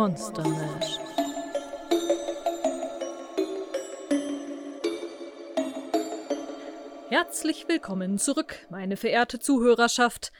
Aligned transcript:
Monster 0.00 0.48
Mash. 0.48 0.98
Herzlich 7.10 7.68
willkommen 7.68 8.16
zurück, 8.16 8.66
meine 8.70 8.96
verehrte 8.96 9.40
Zuhörerschaft. 9.40 10.32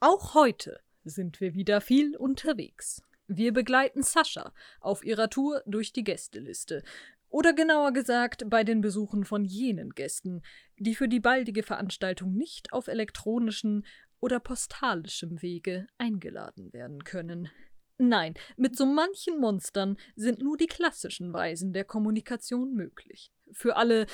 Auch 0.00 0.34
heute 0.34 0.80
sind 1.04 1.40
wir 1.40 1.54
wieder 1.54 1.80
viel 1.80 2.18
unterwegs. 2.18 3.02
Wir 3.28 3.54
begleiten 3.54 4.02
Sascha 4.02 4.52
auf 4.82 5.02
ihrer 5.06 5.30
Tour 5.30 5.62
durch 5.64 5.94
die 5.94 6.04
Gästeliste. 6.04 6.82
Oder 7.30 7.54
genauer 7.54 7.94
gesagt 7.94 8.44
bei 8.50 8.62
den 8.62 8.82
Besuchen 8.82 9.24
von 9.24 9.46
jenen 9.46 9.94
Gästen, 9.94 10.42
die 10.76 10.94
für 10.94 11.08
die 11.08 11.20
baldige 11.20 11.62
Veranstaltung 11.62 12.34
nicht 12.34 12.74
auf 12.74 12.88
elektronischen 12.88 13.86
oder 14.20 14.38
postalischem 14.38 15.40
Wege 15.40 15.86
eingeladen 15.96 16.74
werden 16.74 17.04
können. 17.04 17.48
Nein, 18.04 18.34
mit 18.56 18.76
so 18.76 18.84
manchen 18.84 19.38
Monstern 19.38 19.96
sind 20.16 20.40
nur 20.40 20.56
die 20.56 20.66
klassischen 20.66 21.32
Weisen 21.32 21.72
der 21.72 21.84
Kommunikation 21.84 22.74
möglich. 22.74 23.30
Für 23.52 23.76
alle, 23.76 24.06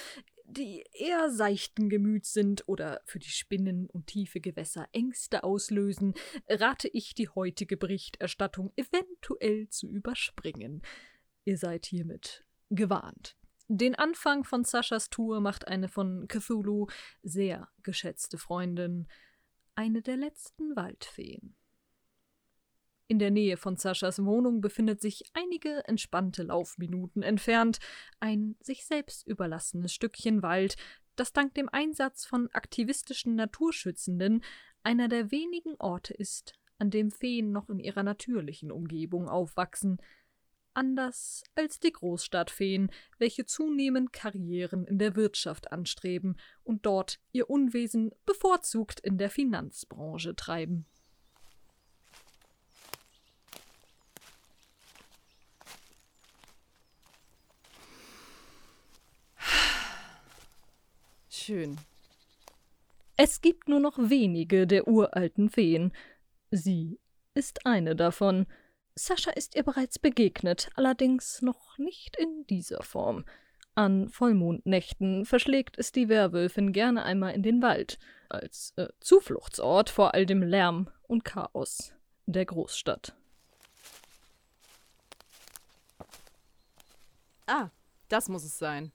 die 0.44 0.84
eher 0.92 1.30
seichten 1.30 1.88
Gemüts 1.88 2.34
sind 2.34 2.68
oder 2.68 3.00
für 3.06 3.18
die 3.18 3.30
Spinnen 3.30 3.86
und 3.86 4.06
tiefe 4.06 4.40
Gewässer 4.40 4.86
Ängste 4.92 5.42
auslösen, 5.42 6.12
rate 6.50 6.88
ich 6.88 7.14
die 7.14 7.30
heutige 7.30 7.78
Berichterstattung 7.78 8.74
eventuell 8.76 9.70
zu 9.70 9.88
überspringen. 9.88 10.82
Ihr 11.46 11.56
seid 11.56 11.86
hiermit 11.86 12.44
gewarnt. 12.68 13.38
Den 13.68 13.94
Anfang 13.94 14.44
von 14.44 14.64
Saschas 14.64 15.08
Tour 15.08 15.40
macht 15.40 15.66
eine 15.66 15.88
von 15.88 16.28
Cthulhu 16.28 16.88
sehr 17.22 17.70
geschätzte 17.82 18.36
Freundin, 18.36 19.08
eine 19.74 20.02
der 20.02 20.18
letzten 20.18 20.76
Waldfeen. 20.76 21.56
In 23.10 23.18
der 23.18 23.30
Nähe 23.30 23.56
von 23.56 23.76
Saschas 23.76 24.22
Wohnung 24.22 24.60
befindet 24.60 25.00
sich 25.00 25.24
einige 25.32 25.82
entspannte 25.88 26.42
Laufminuten 26.42 27.22
entfernt 27.22 27.78
ein 28.20 28.54
sich 28.60 28.84
selbst 28.84 29.26
überlassenes 29.26 29.94
Stückchen 29.94 30.42
Wald, 30.42 30.76
das 31.16 31.32
dank 31.32 31.54
dem 31.54 31.70
Einsatz 31.70 32.26
von 32.26 32.50
aktivistischen 32.52 33.34
Naturschützenden 33.34 34.44
einer 34.82 35.08
der 35.08 35.30
wenigen 35.30 35.74
Orte 35.78 36.12
ist, 36.12 36.52
an 36.78 36.90
dem 36.90 37.10
Feen 37.10 37.50
noch 37.50 37.70
in 37.70 37.78
ihrer 37.78 38.02
natürlichen 38.02 38.70
Umgebung 38.70 39.26
aufwachsen, 39.26 39.96
anders 40.74 41.42
als 41.54 41.80
die 41.80 41.92
Großstadtfeen, 41.92 42.90
welche 43.16 43.46
zunehmend 43.46 44.12
Karrieren 44.12 44.86
in 44.86 44.98
der 44.98 45.16
Wirtschaft 45.16 45.72
anstreben 45.72 46.36
und 46.62 46.84
dort 46.84 47.20
ihr 47.32 47.48
Unwesen 47.48 48.12
bevorzugt 48.26 49.00
in 49.00 49.16
der 49.16 49.30
Finanzbranche 49.30 50.36
treiben. 50.36 50.86
Schön. 61.48 61.78
Es 63.16 63.40
gibt 63.40 63.70
nur 63.70 63.80
noch 63.80 63.96
wenige 63.98 64.66
der 64.66 64.86
uralten 64.86 65.48
Feen. 65.48 65.94
Sie 66.50 67.00
ist 67.32 67.64
eine 67.64 67.96
davon. 67.96 68.46
Sascha 68.94 69.30
ist 69.30 69.54
ihr 69.54 69.62
bereits 69.62 69.98
begegnet, 69.98 70.68
allerdings 70.74 71.40
noch 71.40 71.78
nicht 71.78 72.16
in 72.16 72.44
dieser 72.50 72.82
Form. 72.82 73.24
An 73.74 74.10
Vollmondnächten 74.10 75.24
verschlägt 75.24 75.78
es 75.78 75.90
die 75.90 76.10
Werwölfin 76.10 76.74
gerne 76.74 77.02
einmal 77.04 77.32
in 77.32 77.42
den 77.42 77.62
Wald, 77.62 77.98
als 78.28 78.74
äh, 78.76 78.88
Zufluchtsort 79.00 79.88
vor 79.88 80.12
all 80.12 80.26
dem 80.26 80.42
Lärm 80.42 80.90
und 81.04 81.24
Chaos 81.24 81.94
der 82.26 82.44
Großstadt. 82.44 83.14
Ah, 87.46 87.70
das 88.10 88.28
muss 88.28 88.44
es 88.44 88.58
sein. 88.58 88.92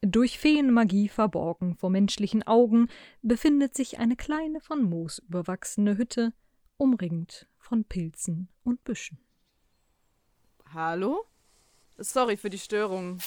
Durch 0.00 0.38
Feenmagie 0.38 1.08
verborgen 1.08 1.74
vor 1.74 1.90
menschlichen 1.90 2.46
Augen 2.46 2.88
befindet 3.22 3.74
sich 3.74 3.98
eine 3.98 4.14
kleine 4.14 4.60
von 4.60 4.84
Moos 4.84 5.18
überwachsene 5.18 5.98
Hütte, 5.98 6.32
umringt 6.76 7.48
von 7.58 7.84
Pilzen 7.84 8.48
und 8.62 8.84
Büschen. 8.84 9.18
Hallo? 10.72 11.24
Sorry 11.96 12.36
für 12.36 12.48
die 12.48 12.60
Störung. 12.60 13.18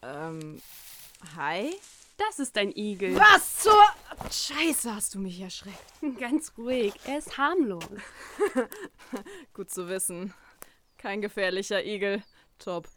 Ähm, 0.00 0.62
hi? 1.36 1.74
Das 2.16 2.38
ist 2.38 2.56
ein 2.56 2.72
Igel. 2.74 3.16
Was 3.16 3.58
zur 3.58 3.84
Scheiße 4.30 4.94
hast 4.94 5.14
du 5.14 5.18
mich 5.18 5.38
erschreckt? 5.38 5.78
Ganz 6.18 6.52
ruhig, 6.56 6.94
er 7.04 7.18
ist 7.18 7.36
harmlos. 7.36 7.84
Gut 9.52 9.70
zu 9.70 9.86
wissen. 9.88 10.32
Kein 10.96 11.20
gefährlicher 11.20 11.84
Igel. 11.84 12.22
Top. 12.58 12.88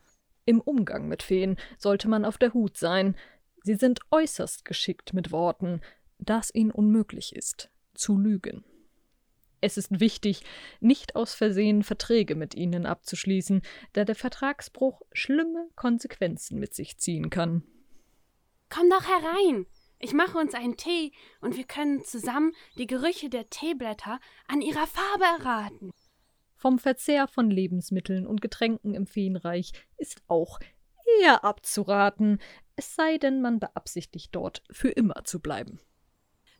Im 0.47 0.61
Umgang 0.61 1.09
mit 1.09 1.23
Feen 1.23 1.57
sollte 1.77 2.07
man 2.07 2.23
auf 2.23 2.37
der 2.37 2.53
Hut 2.53 2.77
sein. 2.77 3.17
Sie 3.63 3.75
sind 3.75 3.99
äußerst 4.11 4.63
geschickt 4.63 5.13
mit 5.13 5.33
Worten, 5.33 5.81
da 6.19 6.39
es 6.39 6.55
ihnen 6.55 6.71
unmöglich 6.71 7.35
ist, 7.35 7.69
zu 7.93 8.17
lügen. 8.17 8.63
Es 9.59 9.77
ist 9.77 9.99
wichtig, 9.99 10.43
nicht 10.79 11.17
aus 11.17 11.35
Versehen 11.35 11.83
Verträge 11.83 12.35
mit 12.35 12.55
ihnen 12.55 12.85
abzuschließen, 12.85 13.61
da 13.91 14.05
der 14.05 14.15
Vertragsbruch 14.15 15.01
schlimme 15.11 15.67
Konsequenzen 15.75 16.59
mit 16.59 16.73
sich 16.73 16.97
ziehen 16.97 17.29
kann. 17.29 17.63
Komm 18.69 18.89
doch 18.89 19.03
herein. 19.05 19.65
Ich 19.99 20.13
mache 20.13 20.37
uns 20.37 20.53
einen 20.53 20.77
Tee 20.77 21.11
und 21.41 21.57
wir 21.57 21.65
können 21.65 22.05
zusammen 22.05 22.53
die 22.77 22.87
Gerüche 22.87 23.29
der 23.29 23.49
Teeblätter 23.49 24.21
an 24.47 24.61
ihrer 24.61 24.87
Farbe 24.87 25.25
erraten. 25.25 25.91
Vom 26.57 26.79
Verzehr 26.79 27.27
von 27.27 27.51
Lebensmitteln 27.51 28.25
und 28.25 28.41
Getränken 28.41 28.95
im 28.95 29.05
Feenreich 29.05 29.71
ist 29.97 30.21
auch 30.27 30.59
eher 31.21 31.43
abzuraten, 31.43 32.39
es 32.75 32.95
sei 32.95 33.17
denn, 33.17 33.41
man 33.41 33.59
beabsichtigt 33.59 34.35
dort 34.35 34.63
für 34.69 34.89
immer 34.89 35.23
zu 35.23 35.39
bleiben. 35.39 35.79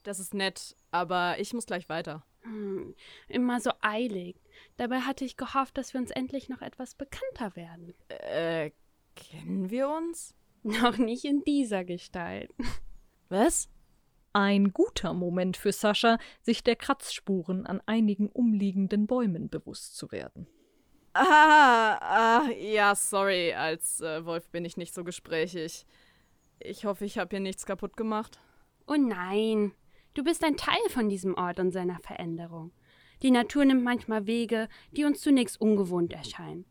Das 0.03 0.19
ist 0.19 0.33
nett, 0.33 0.75
aber 0.91 1.39
ich 1.39 1.53
muss 1.53 1.65
gleich 1.65 1.89
weiter. 1.89 2.25
Hm, 2.41 2.95
immer 3.27 3.59
so 3.59 3.71
eilig. 3.81 4.39
Dabei 4.77 5.01
hatte 5.01 5.25
ich 5.25 5.35
gehofft, 5.35 5.77
dass 5.77 5.93
wir 5.93 5.99
uns 5.99 6.11
endlich 6.11 6.47
noch 6.47 6.61
etwas 6.61 6.95
bekannter 6.95 7.55
werden. 7.55 7.93
Äh, 8.07 8.71
kennen 9.15 9.69
wir 9.69 9.89
uns? 9.89 10.35
Noch 10.63 10.97
nicht 10.97 11.25
in 11.25 11.43
dieser 11.43 11.83
Gestalt. 11.83 12.53
Was? 13.29 13.69
Ein 14.37 14.71
guter 14.71 15.15
Moment 15.15 15.57
für 15.57 15.71
Sascha, 15.71 16.19
sich 16.43 16.63
der 16.63 16.75
Kratzspuren 16.75 17.65
an 17.65 17.81
einigen 17.87 18.29
umliegenden 18.29 19.07
Bäumen 19.07 19.49
bewusst 19.49 19.97
zu 19.97 20.11
werden. 20.11 20.45
Ah, 21.13 21.97
ah 21.99 22.49
ja, 22.51 22.93
sorry, 22.93 23.53
als 23.53 23.99
äh, 24.01 24.23
Wolf 24.25 24.47
bin 24.49 24.63
ich 24.63 24.77
nicht 24.77 24.93
so 24.93 25.03
gesprächig. 25.03 25.87
Ich 26.59 26.85
hoffe, 26.85 27.03
ich 27.05 27.17
habe 27.17 27.31
hier 27.31 27.39
nichts 27.39 27.65
kaputt 27.65 27.97
gemacht. 27.97 28.39
Oh 28.85 28.93
nein, 28.95 29.71
du 30.13 30.23
bist 30.23 30.43
ein 30.43 30.55
Teil 30.55 30.87
von 30.89 31.09
diesem 31.09 31.33
Ort 31.33 31.59
und 31.59 31.71
seiner 31.71 31.97
Veränderung. 32.01 32.71
Die 33.23 33.31
Natur 33.31 33.65
nimmt 33.65 33.83
manchmal 33.83 34.27
Wege, 34.27 34.69
die 34.91 35.05
uns 35.05 35.21
zunächst 35.21 35.59
ungewohnt 35.59 36.13
erscheinen. 36.13 36.65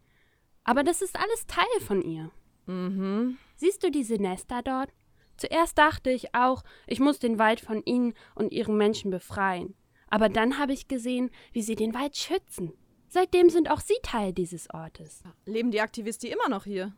Aber 0.62 0.84
das 0.84 1.03
ist 1.03 1.19
alles 1.19 1.49
Teil 1.49 1.81
von 1.81 2.00
ihr. 2.00 2.31
Mhm. 2.66 3.38
Siehst 3.56 3.82
du 3.82 3.91
diese 3.91 4.22
Nester 4.22 4.62
dort? 4.62 4.93
Zuerst 5.36 5.78
dachte 5.78 6.10
ich 6.10 6.34
auch, 6.34 6.62
ich 6.86 7.00
muss 7.00 7.19
den 7.19 7.38
Wald 7.38 7.60
von 7.60 7.82
ihnen 7.84 8.14
und 8.34 8.52
ihren 8.52 8.76
Menschen 8.76 9.10
befreien. 9.10 9.74
Aber 10.08 10.28
dann 10.28 10.58
habe 10.58 10.72
ich 10.72 10.88
gesehen, 10.88 11.30
wie 11.52 11.62
sie 11.62 11.74
den 11.74 11.94
Wald 11.94 12.16
schützen. 12.16 12.72
Seitdem 13.08 13.50
sind 13.50 13.70
auch 13.70 13.80
sie 13.80 13.98
Teil 14.02 14.32
dieses 14.32 14.70
Ortes. 14.70 15.22
Leben 15.44 15.70
die 15.70 15.80
Aktivisten 15.80 16.30
immer 16.30 16.48
noch 16.48 16.64
hier? 16.64 16.94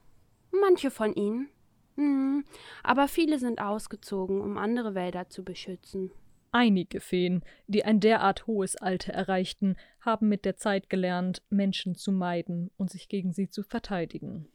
Manche 0.50 0.90
von 0.90 1.14
ihnen. 1.14 1.48
Hm, 1.96 2.44
aber 2.82 3.08
viele 3.08 3.38
sind 3.38 3.60
ausgezogen, 3.60 4.40
um 4.40 4.56
andere 4.56 4.94
Wälder 4.94 5.28
zu 5.28 5.44
beschützen. 5.44 6.12
Einige 6.50 7.00
Feen, 7.00 7.42
die 7.66 7.84
ein 7.84 8.00
derart 8.00 8.46
hohes 8.46 8.76
Alter 8.76 9.12
erreichten, 9.12 9.76
haben 10.00 10.28
mit 10.28 10.44
der 10.44 10.56
Zeit 10.56 10.88
gelernt, 10.88 11.42
Menschen 11.50 11.94
zu 11.94 12.10
meiden 12.10 12.70
und 12.78 12.90
sich 12.90 13.08
gegen 13.08 13.32
sie 13.32 13.50
zu 13.50 13.62
verteidigen. 13.62 14.48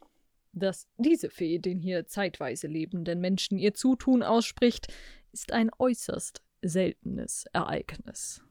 Dass 0.53 0.87
diese 0.97 1.29
Fee 1.29 1.57
den 1.59 1.79
hier 1.79 2.05
zeitweise 2.05 2.67
lebenden 2.67 3.19
Menschen 3.19 3.57
ihr 3.57 3.73
Zutun 3.73 4.23
ausspricht, 4.23 4.93
ist 5.31 5.51
ein 5.51 5.71
äußerst 5.77 6.43
seltenes 6.61 7.45
Ereignis. 7.53 8.41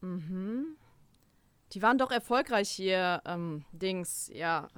Mhm. 0.00 0.76
Die 1.72 1.82
waren 1.82 1.98
doch 1.98 2.10
erfolgreich 2.10 2.70
hier, 2.70 3.22
ähm, 3.26 3.64
Dings, 3.72 4.30
ja. 4.32 4.68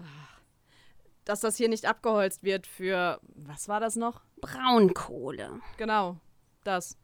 Dass 1.24 1.40
das 1.40 1.56
hier 1.56 1.68
nicht 1.68 1.86
abgeholzt 1.86 2.42
wird 2.42 2.66
für, 2.66 3.20
was 3.22 3.68
war 3.68 3.80
das 3.80 3.96
noch? 3.96 4.22
Braunkohle. 4.40 5.60
Genau, 5.76 6.18
das. 6.64 6.98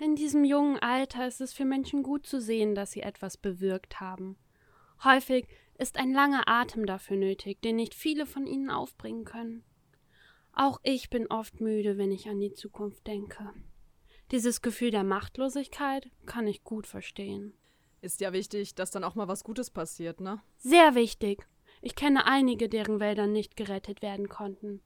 In 0.00 0.16
diesem 0.16 0.44
jungen 0.44 0.78
Alter 0.78 1.28
ist 1.28 1.40
es 1.40 1.52
für 1.52 1.64
Menschen 1.64 2.02
gut 2.02 2.26
zu 2.26 2.40
sehen, 2.40 2.74
dass 2.74 2.92
sie 2.92 3.02
etwas 3.02 3.36
bewirkt 3.36 4.00
haben. 4.00 4.36
Häufig 5.04 5.46
ist 5.82 5.98
ein 5.98 6.12
langer 6.12 6.44
Atem 6.46 6.86
dafür 6.86 7.16
nötig, 7.16 7.60
den 7.60 7.76
nicht 7.76 7.94
viele 7.94 8.24
von 8.24 8.46
ihnen 8.46 8.70
aufbringen 8.70 9.24
können. 9.24 9.64
Auch 10.52 10.80
ich 10.84 11.10
bin 11.10 11.26
oft 11.26 11.60
müde, 11.60 11.98
wenn 11.98 12.12
ich 12.12 12.28
an 12.28 12.38
die 12.38 12.52
Zukunft 12.52 13.06
denke. 13.06 13.52
Dieses 14.30 14.62
Gefühl 14.62 14.92
der 14.92 15.02
Machtlosigkeit 15.02 16.08
kann 16.24 16.46
ich 16.46 16.62
gut 16.62 16.86
verstehen. 16.86 17.52
Ist 18.00 18.20
ja 18.20 18.32
wichtig, 18.32 18.74
dass 18.74 18.90
dann 18.90 19.04
auch 19.04 19.16
mal 19.16 19.28
was 19.28 19.44
Gutes 19.44 19.70
passiert, 19.70 20.20
ne? 20.20 20.40
Sehr 20.58 20.94
wichtig. 20.94 21.46
Ich 21.80 21.96
kenne 21.96 22.26
einige, 22.26 22.68
deren 22.68 23.00
Wälder 23.00 23.26
nicht 23.26 23.56
gerettet 23.56 24.02
werden 24.02 24.28
konnten. 24.28 24.80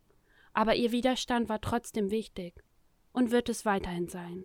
Aber 0.54 0.76
ihr 0.76 0.92
Widerstand 0.92 1.48
war 1.48 1.60
trotzdem 1.60 2.10
wichtig 2.10 2.54
und 3.12 3.30
wird 3.30 3.50
es 3.50 3.66
weiterhin 3.66 4.08
sein. 4.08 4.44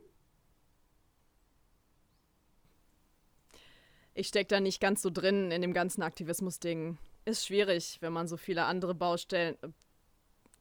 Ich 4.13 4.28
steck 4.28 4.50
da 4.50 4.60
nicht 4.60 4.81
ganz 4.81 5.02
so 5.02 5.10
drin 5.10 5.52
in 5.52 5.62
dem 5.62 5.74
ganzen 5.74 6.02
Aktivismus-Ding. 6.04 6.98
Ist 7.25 7.46
schwierig, 7.46 7.98
wenn 8.02 8.13
man 8.13 8.28
so 8.28 8.38
viele 8.38 8.66
andere 8.66 8.94
Baustellen. 8.96 9.58
äh, 9.62 9.69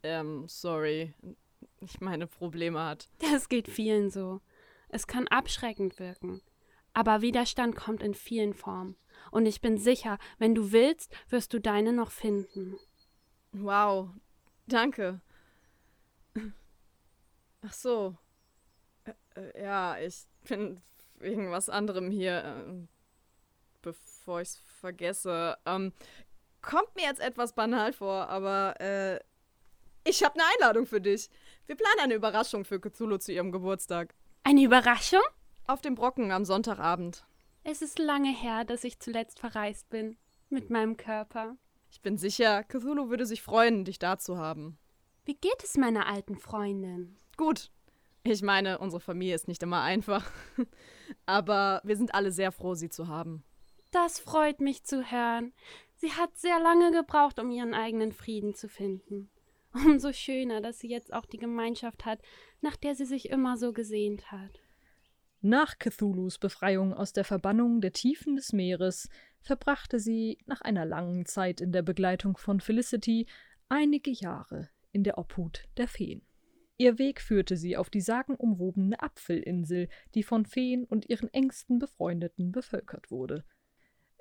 Ähm, 0.02 0.46
sorry. 0.48 1.14
Ich 1.80 2.00
meine, 2.00 2.26
Probleme 2.26 2.82
hat. 2.82 3.08
Das 3.18 3.48
geht 3.48 3.68
vielen 3.68 4.10
so. 4.10 4.40
Es 4.88 5.06
kann 5.06 5.28
abschreckend 5.28 5.98
wirken. 5.98 6.40
Aber 6.92 7.22
Widerstand 7.22 7.76
kommt 7.76 8.02
in 8.02 8.14
vielen 8.14 8.54
Formen. 8.54 8.96
Und 9.30 9.46
ich 9.46 9.60
bin 9.60 9.78
sicher, 9.78 10.18
wenn 10.38 10.54
du 10.54 10.72
willst, 10.72 11.12
wirst 11.28 11.52
du 11.52 11.60
deine 11.60 11.92
noch 11.92 12.10
finden. 12.10 12.76
Wow. 13.52 14.10
Danke. 14.66 15.20
Ach 17.62 17.72
so. 17.72 18.16
Äh, 19.04 19.12
äh, 19.36 19.62
ja, 19.62 19.98
ich 19.98 20.26
bin 20.48 20.80
wegen 21.18 21.50
was 21.50 21.68
anderem 21.68 22.10
hier. 22.10 22.88
Bevor 24.30 24.42
ich's 24.42 24.62
vergesse. 24.78 25.58
Ähm, 25.66 25.92
kommt 26.62 26.94
mir 26.94 27.02
jetzt 27.02 27.20
etwas 27.20 27.52
banal 27.52 27.92
vor, 27.92 28.28
aber 28.28 28.80
äh, 28.80 29.18
ich 30.04 30.22
habe 30.22 30.36
eine 30.36 30.44
Einladung 30.54 30.86
für 30.86 31.00
dich. 31.00 31.28
Wir 31.66 31.74
planen 31.74 31.98
eine 31.98 32.14
Überraschung 32.14 32.64
für 32.64 32.78
Cthulhu 32.78 33.18
zu 33.18 33.32
ihrem 33.32 33.50
Geburtstag. 33.50 34.14
Eine 34.44 34.62
Überraschung? 34.62 35.18
Auf 35.66 35.80
dem 35.80 35.96
Brocken 35.96 36.30
am 36.30 36.44
Sonntagabend. 36.44 37.24
Es 37.64 37.82
ist 37.82 37.98
lange 37.98 38.32
her, 38.32 38.64
dass 38.64 38.84
ich 38.84 39.00
zuletzt 39.00 39.40
verreist 39.40 39.90
bin. 39.90 40.16
Mit 40.48 40.70
meinem 40.70 40.96
Körper. 40.96 41.56
Ich 41.90 42.00
bin 42.00 42.16
sicher, 42.16 42.62
Cthulhu 42.62 43.10
würde 43.10 43.26
sich 43.26 43.42
freuen, 43.42 43.84
dich 43.84 43.98
da 43.98 44.16
zu 44.16 44.38
haben. 44.38 44.78
Wie 45.24 45.34
geht 45.34 45.64
es 45.64 45.76
meiner 45.76 46.06
alten 46.06 46.36
Freundin? 46.36 47.16
Gut. 47.36 47.72
Ich 48.22 48.42
meine, 48.42 48.78
unsere 48.78 49.00
Familie 49.00 49.34
ist 49.34 49.48
nicht 49.48 49.64
immer 49.64 49.82
einfach. 49.82 50.24
Aber 51.26 51.80
wir 51.82 51.96
sind 51.96 52.14
alle 52.14 52.30
sehr 52.30 52.52
froh, 52.52 52.76
sie 52.76 52.90
zu 52.90 53.08
haben. 53.08 53.42
Das 53.90 54.20
freut 54.20 54.60
mich 54.60 54.84
zu 54.84 55.10
hören. 55.10 55.52
Sie 55.96 56.12
hat 56.12 56.36
sehr 56.36 56.60
lange 56.60 56.92
gebraucht, 56.92 57.38
um 57.38 57.50
ihren 57.50 57.74
eigenen 57.74 58.12
Frieden 58.12 58.54
zu 58.54 58.68
finden. 58.68 59.30
Umso 59.72 60.12
schöner, 60.12 60.60
dass 60.60 60.78
sie 60.78 60.88
jetzt 60.88 61.12
auch 61.12 61.26
die 61.26 61.38
Gemeinschaft 61.38 62.04
hat, 62.04 62.20
nach 62.60 62.76
der 62.76 62.94
sie 62.94 63.04
sich 63.04 63.30
immer 63.30 63.56
so 63.56 63.72
gesehnt 63.72 64.32
hat. 64.32 64.60
Nach 65.42 65.78
Cthulhus 65.78 66.38
Befreiung 66.38 66.92
aus 66.92 67.12
der 67.12 67.24
Verbannung 67.24 67.80
der 67.80 67.92
Tiefen 67.92 68.36
des 68.36 68.52
Meeres 68.52 69.08
verbrachte 69.40 69.98
sie 69.98 70.38
nach 70.46 70.60
einer 70.60 70.84
langen 70.84 71.24
Zeit 71.24 71.60
in 71.60 71.72
der 71.72 71.82
Begleitung 71.82 72.36
von 72.36 72.60
Felicity 72.60 73.26
einige 73.68 74.10
Jahre 74.10 74.68
in 74.92 75.02
der 75.02 75.18
Obhut 75.18 75.64
der 75.76 75.88
Feen. 75.88 76.22
Ihr 76.76 76.98
Weg 76.98 77.20
führte 77.20 77.56
sie 77.56 77.76
auf 77.76 77.90
die 77.90 78.00
sagenumwobene 78.00 79.00
Apfelinsel, 79.00 79.88
die 80.14 80.22
von 80.22 80.46
Feen 80.46 80.84
und 80.84 81.08
ihren 81.08 81.32
engsten 81.32 81.78
Befreundeten 81.78 82.52
bevölkert 82.52 83.10
wurde. 83.10 83.44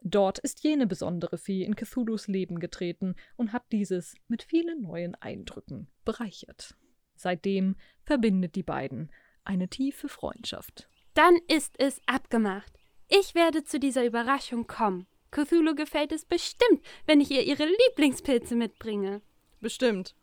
Dort 0.01 0.39
ist 0.39 0.63
jene 0.63 0.87
besondere 0.87 1.37
Fee 1.37 1.63
in 1.63 1.75
Cthulhus 1.75 2.27
Leben 2.27 2.59
getreten 2.59 3.15
und 3.35 3.53
hat 3.53 3.71
dieses 3.71 4.15
mit 4.27 4.43
vielen 4.43 4.81
neuen 4.81 5.15
Eindrücken 5.15 5.87
bereichert. 6.05 6.75
Seitdem 7.15 7.75
verbindet 8.03 8.55
die 8.55 8.63
beiden 8.63 9.11
eine 9.43 9.67
tiefe 9.67 10.07
Freundschaft. 10.07 10.89
Dann 11.13 11.37
ist 11.47 11.75
es 11.79 12.01
abgemacht. 12.05 12.71
Ich 13.09 13.35
werde 13.35 13.63
zu 13.63 13.79
dieser 13.79 14.05
Überraschung 14.05 14.67
kommen. 14.67 15.07
Cthulhu 15.31 15.75
gefällt 15.75 16.11
es 16.11 16.25
bestimmt, 16.25 16.81
wenn 17.05 17.19
ich 17.19 17.31
ihr 17.31 17.43
ihre 17.43 17.65
Lieblingspilze 17.65 18.55
mitbringe. 18.55 19.21
Bestimmt. 19.59 20.15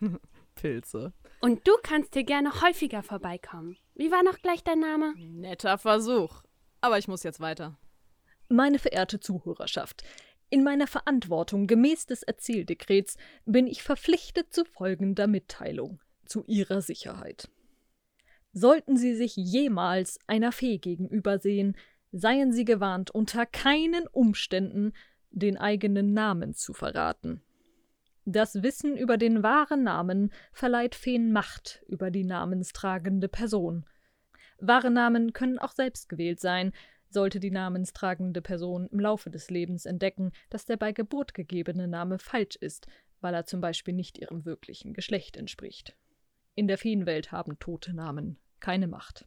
Pilze. 0.54 1.12
Und 1.40 1.66
du 1.66 1.72
kannst 1.82 2.14
hier 2.14 2.24
gerne 2.24 2.62
häufiger 2.62 3.02
vorbeikommen. 3.02 3.76
Wie 3.94 4.10
war 4.10 4.22
noch 4.22 4.38
gleich 4.38 4.62
dein 4.62 4.80
Name? 4.80 5.14
Netter 5.16 5.78
Versuch. 5.78 6.42
Aber 6.80 6.98
ich 6.98 7.08
muss 7.08 7.22
jetzt 7.22 7.40
weiter. 7.40 7.76
Meine 8.48 8.78
verehrte 8.78 9.20
Zuhörerschaft, 9.20 10.04
in 10.48 10.62
meiner 10.62 10.86
Verantwortung 10.86 11.66
gemäß 11.66 12.06
des 12.06 12.22
Erzähldekrets 12.22 13.16
bin 13.44 13.66
ich 13.66 13.82
verpflichtet 13.82 14.54
zu 14.54 14.64
folgender 14.64 15.26
Mitteilung 15.26 16.00
zu 16.24 16.44
Ihrer 16.46 16.80
Sicherheit. 16.80 17.48
Sollten 18.52 18.96
Sie 18.96 19.14
sich 19.14 19.36
jemals 19.36 20.18
einer 20.28 20.52
Fee 20.52 20.78
gegenübersehen, 20.78 21.76
seien 22.12 22.52
Sie 22.52 22.64
gewarnt, 22.64 23.10
unter 23.10 23.44
keinen 23.44 24.06
Umständen 24.06 24.92
den 25.30 25.58
eigenen 25.58 26.14
Namen 26.14 26.54
zu 26.54 26.72
verraten. 26.72 27.42
Das 28.24 28.62
Wissen 28.62 28.96
über 28.96 29.18
den 29.18 29.42
wahren 29.42 29.82
Namen 29.82 30.32
verleiht 30.52 30.94
Feen 30.94 31.32
Macht 31.32 31.84
über 31.86 32.10
die 32.10 32.24
namenstragende 32.24 33.28
Person. 33.28 33.84
Wahre 34.58 34.90
Namen 34.90 35.32
können 35.32 35.58
auch 35.58 35.72
selbst 35.72 36.08
gewählt 36.08 36.40
sein, 36.40 36.72
sollte 37.08 37.40
die 37.40 37.50
namenstragende 37.50 38.42
Person 38.42 38.88
im 38.88 39.00
Laufe 39.00 39.30
des 39.30 39.50
Lebens 39.50 39.86
entdecken, 39.86 40.32
dass 40.50 40.66
der 40.66 40.76
bei 40.76 40.92
Geburt 40.92 41.34
gegebene 41.34 41.88
Name 41.88 42.18
falsch 42.18 42.56
ist, 42.56 42.86
weil 43.20 43.34
er 43.34 43.46
zum 43.46 43.60
Beispiel 43.60 43.94
nicht 43.94 44.18
ihrem 44.18 44.44
wirklichen 44.44 44.92
Geschlecht 44.92 45.36
entspricht. 45.36 45.96
In 46.54 46.68
der 46.68 46.78
Feenwelt 46.78 47.32
haben 47.32 47.58
tote 47.58 47.94
Namen 47.94 48.38
keine 48.60 48.88
Macht. 48.88 49.24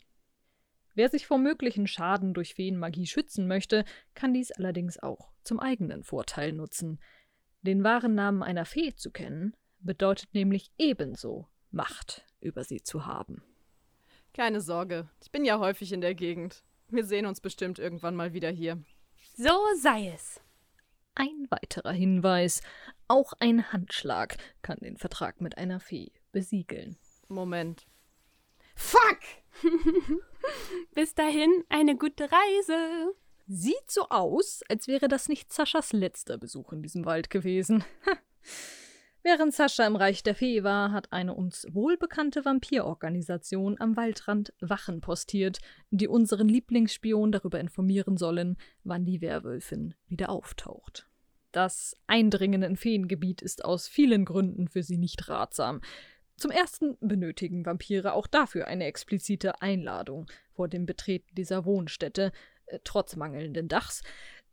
Wer 0.95 1.09
sich 1.09 1.27
vor 1.27 1.37
möglichen 1.37 1.87
Schaden 1.87 2.33
durch 2.33 2.55
Feenmagie 2.55 3.05
schützen 3.05 3.47
möchte, 3.47 3.85
kann 4.15 4.33
dies 4.33 4.51
allerdings 4.51 4.97
auch 4.99 5.31
zum 5.43 5.59
eigenen 5.59 6.03
Vorteil 6.03 6.51
nutzen. 6.51 6.99
Den 7.61 7.83
wahren 7.83 8.15
Namen 8.15 8.43
einer 8.43 8.65
Fee 8.65 8.95
zu 8.95 9.11
kennen, 9.11 9.55
bedeutet 9.79 10.33
nämlich 10.33 10.71
ebenso 10.77 11.47
Macht 11.71 12.25
über 12.41 12.63
sie 12.63 12.81
zu 12.81 13.05
haben. 13.05 13.43
Keine 14.33 14.61
Sorge. 14.61 15.09
Ich 15.21 15.31
bin 15.31 15.45
ja 15.45 15.59
häufig 15.59 15.91
in 15.93 16.01
der 16.01 16.15
Gegend. 16.15 16.63
Wir 16.89 17.05
sehen 17.05 17.25
uns 17.25 17.39
bestimmt 17.39 17.79
irgendwann 17.79 18.15
mal 18.15 18.33
wieder 18.33 18.49
hier. 18.49 18.81
So 19.35 19.53
sei 19.79 20.11
es. 20.13 20.41
Ein 21.15 21.47
weiterer 21.49 21.91
Hinweis: 21.91 22.61
Auch 23.07 23.33
ein 23.39 23.71
Handschlag 23.71 24.37
kann 24.61 24.79
den 24.79 24.97
Vertrag 24.97 25.41
mit 25.41 25.57
einer 25.57 25.79
Fee 25.79 26.11
besiegeln. 26.31 26.97
Moment. 27.27 27.85
Fuck! 28.75 29.19
Bis 30.93 31.13
dahin 31.13 31.63
eine 31.69 31.95
gute 31.95 32.29
Reise. 32.31 33.13
Sieht 33.47 33.89
so 33.89 34.09
aus, 34.09 34.61
als 34.69 34.87
wäre 34.87 35.07
das 35.07 35.27
nicht 35.27 35.51
Saschas 35.51 35.91
letzter 35.91 36.37
Besuch 36.37 36.71
in 36.71 36.81
diesem 36.81 37.05
Wald 37.05 37.29
gewesen. 37.29 37.83
Während 39.21 39.53
Sascha 39.53 39.85
im 39.85 39.97
Reich 39.97 40.23
der 40.23 40.33
Fee 40.33 40.63
war, 40.63 40.91
hat 40.91 41.11
eine 41.11 41.33
uns 41.33 41.67
wohlbekannte 41.71 42.45
Vampirorganisation 42.45 43.75
am 43.79 43.97
Waldrand 43.97 44.53
Wachen 44.61 45.01
postiert, 45.01 45.59
die 45.91 46.07
unseren 46.07 46.47
Lieblingsspion 46.47 47.31
darüber 47.33 47.59
informieren 47.59 48.15
sollen, 48.15 48.57
wann 48.85 49.03
die 49.03 49.21
Werwölfin 49.21 49.93
wieder 50.07 50.29
auftaucht. 50.29 51.07
Das 51.51 51.97
Eindringen 52.07 52.63
in 52.63 52.77
Feengebiet 52.77 53.41
ist 53.41 53.65
aus 53.65 53.87
vielen 53.87 54.23
Gründen 54.23 54.69
für 54.69 54.83
sie 54.83 54.97
nicht 54.97 55.27
ratsam. 55.27 55.81
Zum 56.37 56.51
ersten 56.51 56.95
benötigen 57.01 57.65
Vampire 57.65 58.13
auch 58.13 58.27
dafür 58.27 58.67
eine 58.67 58.85
explizite 58.85 59.61
Einladung 59.61 60.27
vor 60.53 60.69
dem 60.69 60.85
Betreten 60.85 61.35
dieser 61.35 61.65
Wohnstätte, 61.65 62.31
äh, 62.67 62.79
trotz 62.85 63.17
mangelnden 63.17 63.67
Dachs. 63.67 64.03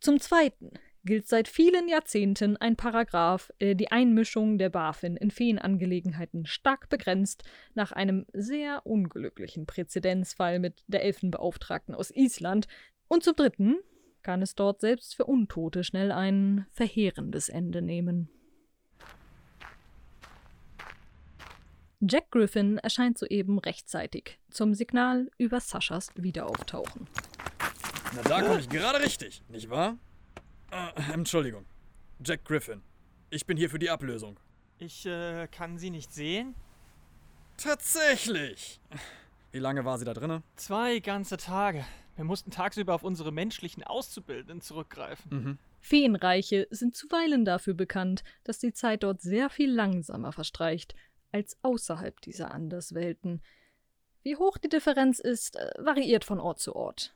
Zum 0.01 0.19
zweiten 0.19 0.71
gilt 1.07 1.27
seit 1.27 1.47
vielen 1.47 1.87
Jahrzehnten 1.87 2.57
ein 2.57 2.75
Paragraph, 2.75 3.51
der 3.59 3.73
die 3.73 3.91
Einmischung 3.91 4.59
der 4.59 4.69
BaFin 4.69 5.17
in 5.17 5.31
Feenangelegenheiten 5.31 6.45
stark 6.45 6.89
begrenzt, 6.89 7.43
nach 7.73 7.91
einem 7.91 8.27
sehr 8.33 8.85
unglücklichen 8.85 9.65
Präzedenzfall 9.65 10.59
mit 10.59 10.83
der 10.85 11.03
Elfenbeauftragten 11.03 11.95
aus 11.95 12.11
Island. 12.11 12.67
Und 13.07 13.23
zum 13.23 13.35
dritten 13.35 13.77
kann 14.21 14.43
es 14.43 14.53
dort 14.53 14.81
selbst 14.81 15.15
für 15.15 15.25
Untote 15.25 15.83
schnell 15.83 16.11
ein 16.11 16.67
verheerendes 16.71 17.49
Ende 17.49 17.81
nehmen. 17.81 18.29
Jack 21.99 22.29
Griffin 22.29 22.77
erscheint 22.77 23.17
soeben 23.17 23.57
rechtzeitig 23.57 24.37
zum 24.51 24.75
Signal 24.75 25.31
über 25.37 25.59
Saschas 25.61 26.09
Wiederauftauchen. 26.15 27.07
Na, 28.13 28.21
da 28.21 28.41
komme 28.41 28.59
ich 28.59 28.69
gerade 28.69 29.03
richtig, 29.03 29.41
nicht 29.49 29.69
wahr? 29.69 29.97
Äh, 30.71 31.13
Entschuldigung. 31.13 31.65
Jack 32.23 32.45
Griffin. 32.45 32.81
Ich 33.29 33.45
bin 33.45 33.57
hier 33.57 33.69
für 33.69 33.79
die 33.79 33.89
Ablösung. 33.89 34.39
Ich 34.79 35.05
äh, 35.05 35.47
kann 35.47 35.77
sie 35.77 35.89
nicht 35.89 36.13
sehen. 36.13 36.55
Tatsächlich. 37.57 38.79
Wie 39.51 39.59
lange 39.59 39.85
war 39.85 39.97
sie 39.97 40.05
da 40.05 40.13
drinne? 40.13 40.43
Zwei 40.55 40.99
ganze 40.99 41.37
Tage. 41.37 41.85
Wir 42.15 42.23
mussten 42.23 42.51
tagsüber 42.51 42.93
auf 42.93 43.03
unsere 43.03 43.31
menschlichen 43.31 43.83
Auszubildenden 43.83 44.61
zurückgreifen. 44.61 45.29
Mhm. 45.29 45.57
Feenreiche 45.79 46.67
sind 46.69 46.95
zuweilen 46.95 47.45
dafür 47.45 47.73
bekannt, 47.73 48.23
dass 48.43 48.59
die 48.59 48.73
Zeit 48.73 49.03
dort 49.03 49.21
sehr 49.21 49.49
viel 49.49 49.71
langsamer 49.71 50.31
verstreicht 50.31 50.95
als 51.31 51.57
außerhalb 51.61 52.19
dieser 52.21 52.51
Anderswelten. 52.51 53.41
Wie 54.23 54.35
hoch 54.35 54.57
die 54.57 54.69
Differenz 54.69 55.19
ist, 55.19 55.55
äh, 55.55 55.71
variiert 55.77 56.25
von 56.25 56.39
Ort 56.39 56.59
zu 56.59 56.75
Ort. 56.75 57.15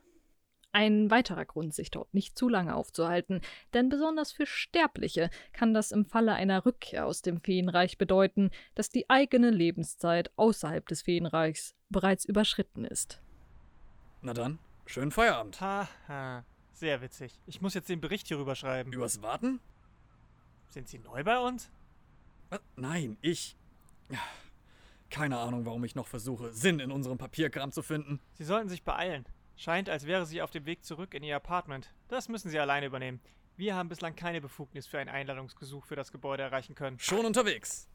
Ein 0.74 1.10
weiterer 1.10 1.44
Grund, 1.44 1.74
sich 1.74 1.90
dort 1.90 2.14
nicht 2.14 2.38
zu 2.38 2.48
lange 2.48 2.74
aufzuhalten, 2.74 3.42
denn 3.74 3.90
besonders 3.90 4.32
für 4.32 4.46
Sterbliche 4.46 5.28
kann 5.52 5.74
das 5.74 5.92
im 5.92 6.06
Falle 6.06 6.32
einer 6.32 6.64
Rückkehr 6.64 7.06
aus 7.06 7.20
dem 7.20 7.40
Feenreich 7.40 7.98
bedeuten, 7.98 8.50
dass 8.74 8.88
die 8.88 9.10
eigene 9.10 9.50
Lebenszeit 9.50 10.32
außerhalb 10.36 10.88
des 10.88 11.02
Feenreichs 11.02 11.74
bereits 11.90 12.24
überschritten 12.24 12.86
ist. 12.86 13.20
Na 14.22 14.32
dann, 14.32 14.58
schönen 14.86 15.10
Feierabend. 15.10 15.60
Haha, 15.60 16.44
sehr 16.72 17.02
witzig. 17.02 17.38
Ich 17.46 17.60
muss 17.60 17.74
jetzt 17.74 17.90
den 17.90 18.00
Bericht 18.00 18.28
hierüber 18.28 18.54
schreiben. 18.56 18.94
Übers 18.94 19.20
Warten? 19.20 19.60
Sind 20.70 20.88
Sie 20.88 20.98
neu 20.98 21.22
bei 21.22 21.38
uns? 21.38 21.70
Was? 22.48 22.60
Nein, 22.76 23.18
ich. 23.20 23.56
Keine 25.10 25.36
Ahnung, 25.38 25.66
warum 25.66 25.84
ich 25.84 25.94
noch 25.94 26.06
versuche, 26.06 26.54
Sinn 26.54 26.80
in 26.80 26.90
unserem 26.90 27.18
Papierkram 27.18 27.72
zu 27.72 27.82
finden. 27.82 28.20
Sie 28.32 28.44
sollten 28.44 28.70
sich 28.70 28.82
beeilen. 28.82 29.26
Scheint, 29.56 29.88
als 29.88 30.06
wäre 30.06 30.26
sie 30.26 30.42
auf 30.42 30.50
dem 30.50 30.66
Weg 30.66 30.84
zurück 30.84 31.14
in 31.14 31.22
ihr 31.22 31.36
Apartment. 31.36 31.92
Das 32.08 32.28
müssen 32.28 32.50
Sie 32.50 32.58
alleine 32.58 32.86
übernehmen. 32.86 33.20
Wir 33.56 33.74
haben 33.74 33.88
bislang 33.88 34.16
keine 34.16 34.40
Befugnis 34.40 34.86
für 34.86 34.98
ein 34.98 35.08
Einladungsgesuch 35.08 35.84
für 35.84 35.96
das 35.96 36.10
Gebäude 36.10 36.42
erreichen 36.42 36.74
können. 36.74 36.98
Schon 36.98 37.26
unterwegs. 37.26 37.88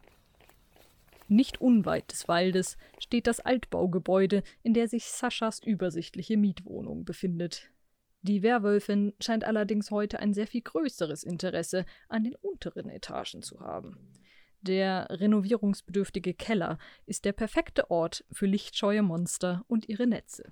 Nicht 1.27 1.59
unweit 1.59 2.11
des 2.11 2.27
Waldes 2.27 2.77
steht 2.99 3.27
das 3.27 3.41
Altbaugebäude, 3.41 4.43
in 4.63 4.73
der 4.73 4.87
sich 4.87 5.07
Saschas 5.07 5.61
übersichtliche 5.61 6.37
Mietwohnung 6.37 7.03
befindet. 7.03 7.69
Die 8.21 8.43
Werwölfin 8.43 9.13
scheint 9.19 9.43
allerdings 9.43 9.91
heute 9.91 10.19
ein 10.19 10.33
sehr 10.33 10.47
viel 10.47 10.61
größeres 10.61 11.23
Interesse 11.23 11.85
an 12.07 12.23
den 12.23 12.35
unteren 12.35 12.89
Etagen 12.89 13.41
zu 13.41 13.59
haben. 13.59 13.97
Der 14.61 15.07
renovierungsbedürftige 15.09 16.33
Keller 16.33 16.77
ist 17.05 17.25
der 17.25 17.33
perfekte 17.33 17.91
Ort 17.91 18.25
für 18.31 18.47
lichtscheue 18.47 19.01
Monster 19.01 19.63
und 19.67 19.87
ihre 19.87 20.07
Netze. 20.07 20.51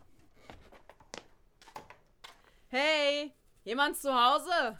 Hey, 2.77 3.31
jemand 3.63 3.95
zu 3.95 4.13
Hause? 4.13 4.77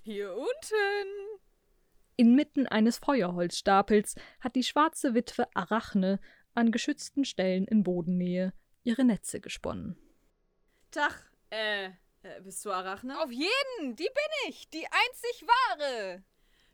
Hier 0.00 0.34
unten. 0.34 1.38
Inmitten 2.16 2.66
eines 2.66 2.96
Feuerholzstapels 2.96 4.14
hat 4.40 4.56
die 4.56 4.62
schwarze 4.62 5.12
Witwe 5.12 5.46
Arachne 5.54 6.18
an 6.54 6.72
geschützten 6.72 7.26
Stellen 7.26 7.66
in 7.66 7.82
Bodennähe 7.82 8.54
ihre 8.84 9.04
Netze 9.04 9.42
gesponnen. 9.42 9.98
Tag, 10.90 11.30
äh, 11.50 11.88
äh, 12.22 12.40
bist 12.42 12.64
du 12.64 12.72
Arachne? 12.72 13.20
Auf 13.20 13.30
jeden, 13.30 13.96
die 13.96 14.04
bin 14.04 14.48
ich, 14.48 14.70
die 14.70 14.86
einzig 14.86 15.46
wahre. 15.46 16.24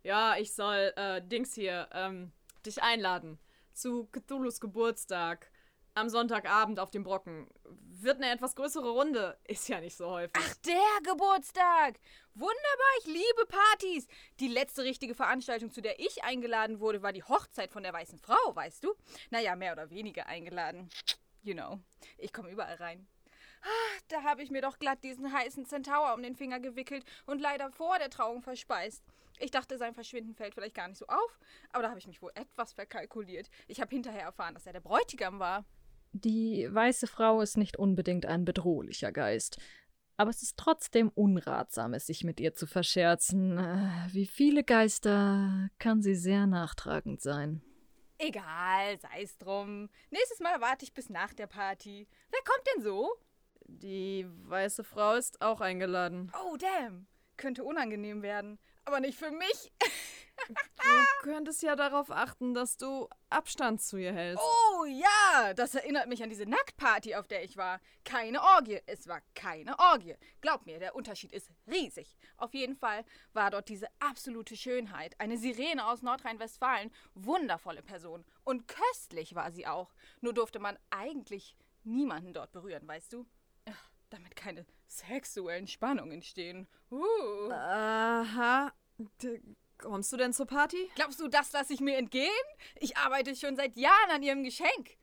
Ja, 0.04 0.36
ich 0.36 0.54
soll, 0.54 0.92
äh, 0.94 1.20
Dings 1.20 1.54
hier, 1.54 1.88
ähm, 1.92 2.30
dich 2.64 2.80
einladen. 2.80 3.40
Zu 3.72 4.06
Cthulhus 4.12 4.60
Geburtstag. 4.60 5.50
Am 6.00 6.08
Sonntagabend 6.08 6.80
auf 6.80 6.90
dem 6.90 7.02
Brocken. 7.02 7.46
Wird 7.66 8.16
eine 8.16 8.30
etwas 8.30 8.54
größere 8.56 8.88
Runde. 8.88 9.36
Ist 9.46 9.68
ja 9.68 9.82
nicht 9.82 9.94
so 9.98 10.08
häufig. 10.08 10.32
Ach, 10.34 10.54
der 10.64 11.12
Geburtstag. 11.12 12.00
Wunderbar, 12.32 12.90
ich 13.00 13.04
liebe 13.06 13.46
Partys. 13.46 14.06
Die 14.40 14.48
letzte 14.48 14.82
richtige 14.82 15.14
Veranstaltung, 15.14 15.70
zu 15.70 15.82
der 15.82 16.00
ich 16.00 16.24
eingeladen 16.24 16.80
wurde, 16.80 17.02
war 17.02 17.12
die 17.12 17.22
Hochzeit 17.22 17.70
von 17.70 17.82
der 17.82 17.92
weißen 17.92 18.18
Frau, 18.18 18.56
weißt 18.56 18.82
du? 18.82 18.94
Naja, 19.28 19.54
mehr 19.56 19.72
oder 19.74 19.90
weniger 19.90 20.26
eingeladen. 20.26 20.88
You 21.42 21.52
know, 21.52 21.78
ich 22.16 22.32
komme 22.32 22.48
überall 22.50 22.76
rein. 22.76 23.06
Ah, 23.60 23.98
Da 24.08 24.22
habe 24.22 24.42
ich 24.42 24.50
mir 24.50 24.62
doch 24.62 24.78
glatt 24.78 25.04
diesen 25.04 25.30
heißen 25.30 25.66
Centaur 25.66 26.14
um 26.14 26.22
den 26.22 26.34
Finger 26.34 26.60
gewickelt 26.60 27.04
und 27.26 27.42
leider 27.42 27.70
vor 27.72 27.98
der 27.98 28.08
Trauung 28.08 28.40
verspeist. 28.40 29.04
Ich 29.38 29.50
dachte, 29.50 29.76
sein 29.76 29.92
Verschwinden 29.92 30.34
fällt 30.34 30.54
vielleicht 30.54 30.74
gar 30.74 30.88
nicht 30.88 30.96
so 30.98 31.06
auf, 31.08 31.38
aber 31.72 31.82
da 31.82 31.90
habe 31.90 31.98
ich 31.98 32.06
mich 32.06 32.22
wohl 32.22 32.32
etwas 32.34 32.72
verkalkuliert. 32.72 33.50
Ich 33.68 33.82
habe 33.82 33.90
hinterher 33.90 34.22
erfahren, 34.22 34.54
dass 34.54 34.64
er 34.66 34.72
der 34.72 34.80
Bräutigam 34.80 35.38
war. 35.38 35.66
Die 36.12 36.66
weiße 36.70 37.06
Frau 37.06 37.40
ist 37.40 37.56
nicht 37.56 37.76
unbedingt 37.76 38.26
ein 38.26 38.44
bedrohlicher 38.44 39.12
Geist, 39.12 39.58
aber 40.16 40.30
es 40.30 40.42
ist 40.42 40.58
trotzdem 40.58 41.10
unratsam, 41.14 41.94
es 41.94 42.06
sich 42.06 42.24
mit 42.24 42.40
ihr 42.40 42.54
zu 42.54 42.66
verscherzen. 42.66 43.56
Äh, 43.58 44.08
Wie 44.12 44.26
viele 44.26 44.64
Geister 44.64 45.70
kann 45.78 46.02
sie 46.02 46.14
sehr 46.14 46.46
nachtragend 46.46 47.22
sein. 47.22 47.62
Egal, 48.18 48.98
sei's 49.00 49.38
drum. 49.38 49.88
Nächstes 50.10 50.40
Mal 50.40 50.60
warte 50.60 50.84
ich 50.84 50.92
bis 50.92 51.08
nach 51.08 51.32
der 51.32 51.46
Party. 51.46 52.06
Wer 52.30 52.40
kommt 52.44 52.66
denn 52.74 52.82
so? 52.82 53.14
Die 53.66 54.26
weiße 54.44 54.84
Frau 54.84 55.14
ist 55.14 55.40
auch 55.40 55.62
eingeladen. 55.62 56.30
Oh, 56.44 56.56
damn. 56.58 57.06
Könnte 57.38 57.64
unangenehm 57.64 58.20
werden. 58.20 58.58
Aber 58.84 59.00
nicht 59.00 59.18
für 59.18 59.30
mich. 59.30 59.72
Du 60.48 60.54
könntest 61.22 61.62
ja 61.62 61.76
darauf 61.76 62.10
achten, 62.10 62.54
dass 62.54 62.76
du 62.76 63.08
Abstand 63.28 63.82
zu 63.82 63.98
ihr 63.98 64.12
hältst. 64.12 64.42
Oh 64.42 64.84
ja, 64.86 65.52
das 65.54 65.74
erinnert 65.74 66.08
mich 66.08 66.22
an 66.22 66.30
diese 66.30 66.46
Nacktparty, 66.46 67.14
auf 67.14 67.28
der 67.28 67.44
ich 67.44 67.56
war. 67.56 67.80
Keine 68.04 68.42
Orgie. 68.42 68.80
Es 68.86 69.06
war 69.06 69.20
keine 69.34 69.78
Orgie. 69.78 70.16
Glaub 70.40 70.66
mir, 70.66 70.78
der 70.78 70.94
Unterschied 70.96 71.32
ist 71.32 71.50
riesig. 71.66 72.16
Auf 72.36 72.54
jeden 72.54 72.74
Fall 72.74 73.04
war 73.32 73.50
dort 73.50 73.68
diese 73.68 73.88
absolute 73.98 74.56
Schönheit. 74.56 75.14
Eine 75.20 75.36
Sirene 75.36 75.86
aus 75.86 76.02
Nordrhein-Westfalen. 76.02 76.90
Wundervolle 77.14 77.82
Person. 77.82 78.24
Und 78.44 78.66
köstlich 78.66 79.34
war 79.34 79.52
sie 79.52 79.66
auch. 79.66 79.92
Nur 80.20 80.32
durfte 80.32 80.58
man 80.58 80.78
eigentlich 80.88 81.54
niemanden 81.84 82.32
dort 82.32 82.52
berühren, 82.52 82.88
weißt 82.88 83.12
du? 83.12 83.26
Ach, 83.68 83.90
damit 84.08 84.36
keine 84.36 84.64
sexuellen 84.90 85.66
Spannungen 85.66 86.12
entstehen. 86.12 86.68
Uh. 86.90 87.50
Aha. 87.50 88.72
D 89.22 89.40
kommst 89.78 90.12
du 90.12 90.18
denn 90.18 90.34
zur 90.34 90.46
Party? 90.46 90.90
Glaubst 90.94 91.20
du, 91.20 91.28
das 91.28 91.52
lasse 91.52 91.72
ich 91.72 91.80
mir 91.80 91.96
entgehen? 91.96 92.28
Ich 92.80 92.98
arbeite 92.98 93.34
schon 93.34 93.56
seit 93.56 93.76
Jahren 93.76 94.10
an 94.10 94.22
ihrem 94.22 94.44
Geschenk. 94.44 94.98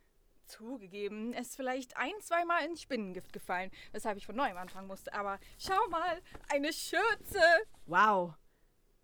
Zugegeben, 0.46 1.34
es 1.34 1.48
ist 1.48 1.56
vielleicht 1.56 1.98
ein, 1.98 2.14
zweimal 2.22 2.64
ins 2.64 2.82
Spinnengift 2.82 3.34
gefallen, 3.34 3.72
weshalb 3.92 4.18
ich 4.18 4.26
von 4.26 4.36
neuem 4.36 4.56
anfangen 4.56 4.88
musste. 4.88 5.14
Aber 5.14 5.40
schau 5.58 5.88
mal, 5.90 6.22
eine 6.50 6.72
Schürze. 6.72 7.42
Wow. 7.86 8.36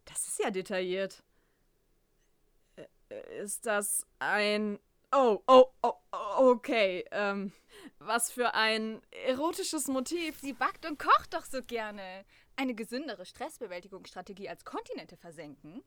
Das 0.05 0.27
ist 0.27 0.39
ja 0.39 0.51
detailliert. 0.51 1.23
Ist 3.39 3.65
das 3.65 4.05
ein. 4.19 4.79
Oh, 5.15 5.43
oh, 5.47 5.65
oh, 5.83 5.93
oh, 6.11 6.49
okay. 6.49 7.05
Ähm, 7.11 7.51
was 7.99 8.31
für 8.31 8.55
ein 8.55 8.99
erotisches 9.27 9.87
Motiv. 9.87 10.39
Sie 10.39 10.53
backt 10.53 10.87
und 10.87 10.97
kocht 10.97 11.35
doch 11.35 11.45
so 11.45 11.61
gerne. 11.61 12.25
Eine 12.55 12.73
gesündere 12.73 13.23
Stressbewältigungsstrategie 13.23 14.49
als 14.49 14.65
Kontinente 14.65 15.15
versenken? 15.15 15.83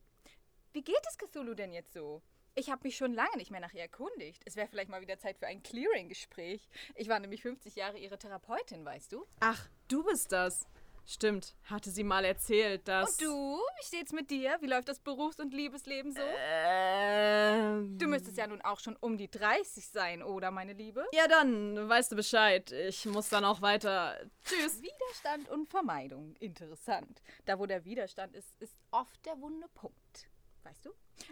Wie 0.73 0.83
geht 0.83 1.03
es 1.09 1.19
Cthulhu 1.19 1.55
denn 1.55 1.73
jetzt 1.73 1.93
so? 1.93 2.23
Ich 2.55 2.71
habe 2.71 2.83
mich 2.85 2.97
schon 2.97 3.15
lange 3.15 3.37
nicht 3.37 3.51
mehr 3.51 3.61
nach 3.61 3.75
ihr 3.75 3.83
erkundigt. 3.83 4.43
Es 4.47 4.55
wäre 4.55 4.69
vielleicht 4.69 4.91
mal 4.91 5.01
wieder 5.01 5.19
Zeit 5.19 5.39
für 5.39 5.49
ein 5.49 5.63
Clearing-Gespräch. 5.63 6.69
Ich 6.95 7.09
war 7.09 7.19
nämlich 7.19 7.43
50 7.43 7.75
Jahre 7.75 7.99
ihre 7.99 8.19
Therapeutin, 8.19 8.85
weißt 8.85 9.13
du? 9.13 9.27
Ach, 9.41 9.69
du 9.89 10.05
bist 10.05 10.31
das. 10.31 10.67
Stimmt, 11.09 11.55
hatte 11.65 11.91
sie 11.91 12.03
mal 12.03 12.25
erzählt, 12.25 12.89
dass. 12.89 13.11
Und 13.11 13.23
du? 13.23 13.59
Wie 13.79 13.85
steht's 13.87 14.13
mit 14.13 14.29
dir? 14.29 14.57
Wie 14.61 14.67
läuft 14.67 14.89
das 14.89 14.99
Berufs- 14.99 15.39
und 15.39 15.55
Liebesleben 15.55 16.13
so? 16.13 16.21
Ähm. 16.21 17.97
Du 17.97 18.09
müsstest 18.09 18.37
ja 18.37 18.49
nun 18.49 18.61
auch 18.63 18.81
schon 18.81 18.97
um 18.97 19.17
die 19.17 19.31
30 19.31 19.87
sein, 19.87 20.23
oder, 20.23 20.51
meine 20.51 20.73
Liebe? 20.73 21.07
Ja, 21.13 21.29
dann 21.29 21.89
weißt 21.89 22.11
du 22.11 22.17
Bescheid. 22.17 22.73
Ich 22.73 23.07
muss 23.07 23.29
dann 23.29 23.45
auch 23.45 23.63
weiter. 23.63 24.19
Tschüss. 24.45 24.83
Widerstand 24.83 25.49
und 25.49 25.69
Vermeidung. 25.69 26.35
Interessant. 26.41 27.23
Da, 27.45 27.59
wo 27.59 27.67
der 27.67 27.85
Widerstand 27.85 28.35
ist, 28.35 28.61
ist 28.61 28.75
oft 28.91 29.25
der 29.27 29.41
wunde 29.41 29.69
Punkt. 29.75 30.29
Weißt 30.67 30.85
du? 30.85 30.91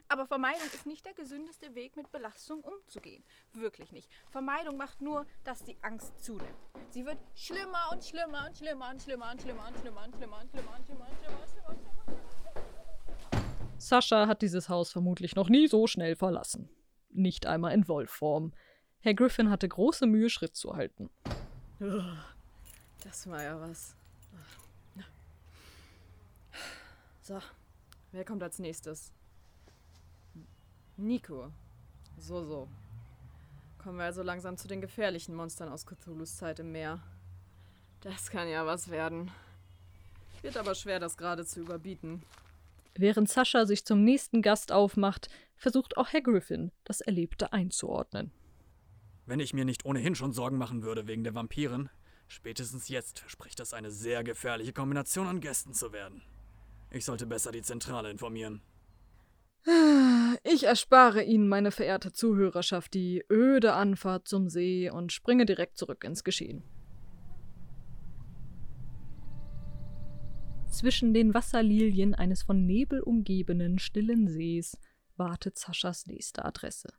Aber 0.09 0.27
Vermeidung 0.27 0.69
ist 0.73 0.87
nicht 0.87 1.05
der 1.05 1.13
gesündeste 1.13 1.75
Weg, 1.75 1.97
mit 1.97 2.13
Belastung 2.13 2.61
umzugehen. 2.63 3.25
Wirklich 3.53 3.91
nicht. 3.91 4.09
Vermeidung 4.31 4.77
macht 4.77 5.01
nur, 5.03 5.27
dass 5.43 5.65
die 5.65 5.77
Angst 5.83 6.25
zunimmt. 6.25 6.55
Sie 6.91 7.05
wird 7.05 7.19
schlimmer 7.35 7.89
und 7.91 8.05
schlimmer 8.05 8.47
und 8.47 8.57
schlimmer 8.57 8.91
und 8.91 9.03
schlimmer 9.03 9.33
und 9.33 9.41
schlimmer 9.41 9.67
und 9.67 9.77
schlimmer 9.81 10.05
und 10.05 10.15
schlimmer 10.15 10.39
und 10.41 10.47
schlimmer 10.47 10.47
und 10.47 10.51
schlimmer 10.51 10.77
und 10.77 10.87
schlimmer 10.87 11.07
und 11.09 11.17
schlimmer 11.19 11.69
und 11.69 11.79
schlimmer. 11.81 12.19
Sascha 13.77 14.29
hat 14.29 14.41
dieses 14.41 14.69
Haus 14.69 14.93
vermutlich 14.93 15.35
noch 15.35 15.49
nie 15.49 15.67
so 15.67 15.89
schnell 15.89 16.15
verlassen. 16.15 16.71
Nicht 17.11 17.47
einmal 17.47 17.75
in 17.75 17.89
Wolfform. 17.89 18.55
Herr 19.01 19.15
Griffin 19.15 19.51
hatte 19.51 19.69
große 19.69 20.07
Mühe, 20.07 20.31
Schritt 20.31 20.55
zu 20.55 20.77
halten. 20.77 21.11
Das 23.03 23.29
war 23.29 23.43
ja 23.43 23.61
was. 23.61 23.97
So, 27.21 27.41
wer 28.13 28.25
kommt 28.25 28.45
als 28.45 28.61
nächstes? 28.61 29.13
Nico. 30.97 31.51
So, 32.19 32.45
so. 32.45 32.69
Kommen 33.79 33.99
wir 33.99 34.05
also 34.05 34.23
langsam 34.23 34.57
zu 34.57 34.69
den 34.69 34.81
gefährlichen 34.81 35.35
Monstern 35.35 35.69
aus 35.69 35.85
Cthulhus 35.85 36.37
Zeit 36.37 36.59
im 36.61 36.73
Meer. 36.73 37.03
Das 38.01 38.31
kann 38.31 38.49
ja 38.49 38.65
was 38.67 38.91
werden. 38.91 39.31
Wird 40.43 40.57
aber 40.57 40.75
schwer, 40.75 41.01
das 41.01 41.17
gerade 41.17 41.45
zu 41.45 41.61
überbieten. 41.61 42.23
Während 42.95 43.29
Sascha 43.29 43.67
sich 43.67 43.85
zum 43.85 44.05
nächsten 44.05 44.41
Gast 44.43 44.73
aufmacht, 44.73 45.29
versucht 45.57 45.97
auch 45.97 46.13
Herr 46.13 46.21
Griffin, 46.21 46.71
das 46.85 47.01
Erlebte 47.01 47.53
einzuordnen. 47.53 48.31
Wenn 49.27 49.41
ich 49.41 49.55
mir 49.55 49.65
nicht 49.65 49.85
ohnehin 49.85 50.15
schon 50.15 50.33
Sorgen 50.33 50.59
machen 50.59 50.83
würde 50.83 51.07
wegen 51.07 51.25
der 51.25 51.35
Vampiren, 51.35 51.89
spätestens 52.29 52.89
jetzt 52.89 53.21
verspricht 53.21 53.59
das 53.59 53.73
eine 53.73 53.91
sehr 53.91 54.23
gefährliche 54.23 54.73
Kombination 54.73 55.27
an 55.27 55.41
Gästen 55.41 55.73
zu 55.73 55.93
werden. 55.93 56.23
Ich 56.91 57.05
sollte 57.05 57.27
besser 57.27 57.51
die 57.51 57.63
Zentrale 57.63 58.11
informieren. 58.11 58.61
Ich 60.43 60.65
erspare 60.65 61.23
Ihnen, 61.23 61.49
meine 61.49 61.71
verehrte 61.71 62.13
Zuhörerschaft, 62.13 62.93
die 62.95 63.25
öde 63.31 63.73
Anfahrt 63.73 64.29
zum 64.29 64.49
See 64.49 64.91
und 64.91 65.13
springe 65.13 65.47
direkt 65.47 65.79
zurück 65.79 66.05
ins 66.05 66.23
Geschehen. 66.23 66.63
Zwischen 70.69 71.15
den 71.15 71.35
Wasserlilien 71.35 72.15
eines 72.15 72.43
von 72.43 72.67
Nebel 72.67 73.01
umgebenen 73.01 73.79
stillen 73.79 74.29
Sees 74.29 74.79
wartet 75.17 75.57
Saschas 75.57 76.07
nächste 76.07 76.45
Adresse. 76.45 76.93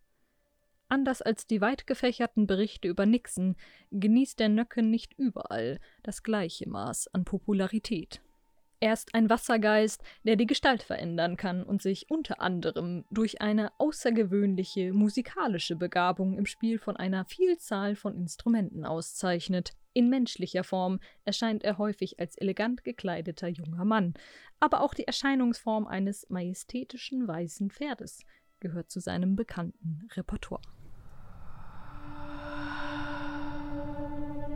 Anders 0.88 1.22
als 1.22 1.46
die 1.46 1.62
weit 1.62 1.86
gefächerten 1.86 2.48
Berichte 2.48 2.88
über 2.88 3.06
Nixon 3.06 3.56
genießt 3.92 4.40
der 4.40 4.50
Nöcken 4.50 4.90
nicht 4.90 5.14
überall 5.18 5.80
das 6.04 6.24
gleiche 6.24 6.70
Maß 6.70 7.14
an 7.14 7.26
Popularität. 7.26 8.22
Er 8.86 8.94
ist 8.94 9.16
ein 9.16 9.32
Wassergeist, 9.32 10.04
der 10.26 10.36
die 10.36 10.46
Gestalt 10.46 10.84
verändern 10.84 11.38
kann 11.38 11.64
und 11.64 11.82
sich 11.82 12.12
unter 12.12 12.40
anderem 12.40 13.04
durch 13.10 13.42
eine 13.42 13.72
außergewöhnliche 13.80 14.94
musikalische 14.94 15.76
Begabung 15.76 16.38
im 16.38 16.46
Spiel 16.46 16.78
von 16.78 16.96
einer 16.96 17.26
Vielzahl 17.26 17.96
von 17.96 18.16
Instrumenten 18.16 18.86
auszeichnet. 18.86 19.72
In 19.94 20.12
menschlicher 20.12 20.64
Form 20.64 21.00
erscheint 21.24 21.64
er 21.64 21.80
häufig 21.80 22.20
als 22.20 22.38
elegant 22.38 22.84
gekleideter 22.84 23.48
junger 23.48 23.86
Mann, 23.86 24.14
aber 24.60 24.82
auch 24.82 24.94
die 24.94 25.08
Erscheinungsform 25.08 25.88
eines 25.88 26.30
majestätischen 26.30 27.28
weißen 27.28 27.72
Pferdes 27.72 28.22
gehört 28.60 28.92
zu 28.92 29.00
seinem 29.00 29.36
bekannten 29.36 30.08
Repertoire. 30.14 30.62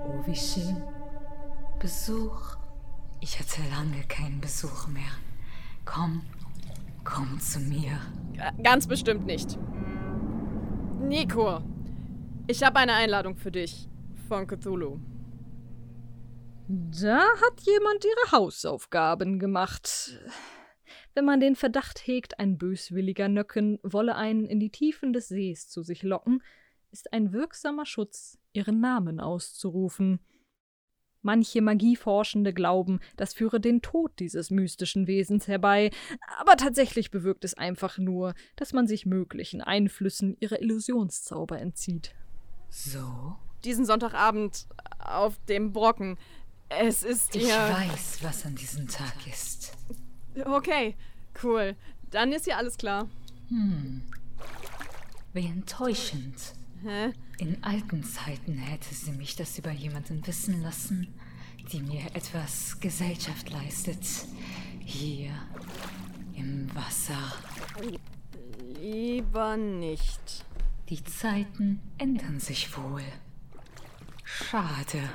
Oh, 0.05 0.27
wie 0.27 0.35
schön. 0.35 0.83
Besuch. 1.79 2.68
Ich 3.21 3.37
hatte 3.39 3.61
lange 3.69 4.01
keinen 4.07 4.39
Besuch 4.39 4.87
mehr. 4.87 5.11
Komm, 5.85 6.21
komm 7.03 7.39
zu 7.39 7.59
mir. 7.59 7.99
G 8.33 8.63
ganz 8.63 8.87
bestimmt 8.87 9.25
nicht. 9.25 9.57
Nico, 11.01 11.61
ich 12.47 12.63
habe 12.63 12.79
eine 12.79 12.93
Einladung 12.93 13.35
für 13.35 13.51
dich 13.51 13.89
von 14.27 14.47
Cthulhu. 14.47 14.99
Da 16.67 17.19
hat 17.19 17.61
jemand 17.61 18.05
ihre 18.05 18.31
Hausaufgaben 18.31 19.39
gemacht. 19.39 20.17
Wenn 21.13 21.25
man 21.25 21.39
den 21.39 21.55
Verdacht 21.55 22.05
hegt, 22.07 22.39
ein 22.39 22.57
böswilliger 22.57 23.27
Nöcken 23.27 23.79
wolle 23.83 24.15
einen 24.15 24.45
in 24.45 24.59
die 24.59 24.69
Tiefen 24.69 25.11
des 25.11 25.27
Sees 25.27 25.67
zu 25.67 25.81
sich 25.81 26.03
locken, 26.03 26.41
ist 26.91 27.11
ein 27.11 27.33
wirksamer 27.33 27.85
Schutz, 27.85 28.37
ihren 28.53 28.79
Namen 28.79 29.19
auszurufen. 29.19 30.19
Manche 31.21 31.61
Magieforschende 31.61 32.53
glauben, 32.53 33.01
das 33.17 33.33
führe 33.33 33.59
den 33.59 33.81
Tod 33.81 34.11
dieses 34.19 34.51
mystischen 34.51 35.05
Wesens 35.05 35.47
herbei, 35.47 35.91
aber 36.39 36.55
tatsächlich 36.55 37.11
bewirkt 37.11 37.43
es 37.43 37.55
einfach 37.55 37.97
nur, 37.97 38.33
dass 38.55 38.71
man 38.71 38.87
sich 38.87 39.05
möglichen 39.05 39.61
Einflüssen 39.61 40.37
ihrer 40.39 40.61
Illusionszauber 40.61 41.59
entzieht. 41.59 42.15
So? 42.69 43.35
Diesen 43.65 43.85
Sonntagabend 43.85 44.67
auf 44.99 45.37
dem 45.49 45.73
Brocken. 45.73 46.17
Es 46.69 47.03
ist 47.03 47.35
Ich 47.35 47.47
ja. 47.49 47.73
weiß, 47.73 48.19
was 48.21 48.45
an 48.45 48.55
diesem 48.55 48.87
Tag 48.87 49.27
ist. 49.27 49.73
Okay, 50.45 50.95
cool. 51.43 51.75
Dann 52.11 52.31
ist 52.31 52.47
ja 52.47 52.57
alles 52.57 52.77
klar. 52.77 53.09
Hm. 53.49 54.03
Wie 55.33 55.45
enttäuschend. 55.45 56.53
Hä? 56.83 57.13
In 57.37 57.63
alten 57.63 58.03
Zeiten 58.03 58.57
hätte 58.57 58.93
sie 58.93 59.11
mich 59.11 59.35
das 59.35 59.57
über 59.57 59.71
jemanden 59.71 60.25
wissen 60.25 60.61
lassen, 60.61 61.13
die 61.71 61.81
mir 61.81 62.05
etwas 62.13 62.79
Gesellschaft 62.79 63.49
leistet. 63.49 64.05
Hier 64.85 65.31
im 66.35 66.73
Wasser. 66.73 67.33
Lieber 68.79 69.57
nicht. 69.57 70.45
Die 70.89 71.03
Zeiten 71.03 71.81
ändern 71.97 72.39
sich 72.39 72.75
wohl. 72.77 73.03
Schade. 74.23 75.09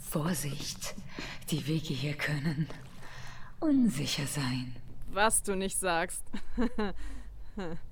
Vorsicht, 0.00 0.94
die 1.50 1.66
Wege 1.66 1.94
hier 1.94 2.14
können 2.14 2.66
unsicher 3.60 4.26
sein. 4.26 4.74
Was 5.12 5.42
du 5.42 5.54
nicht 5.54 5.78
sagst. 5.78 6.22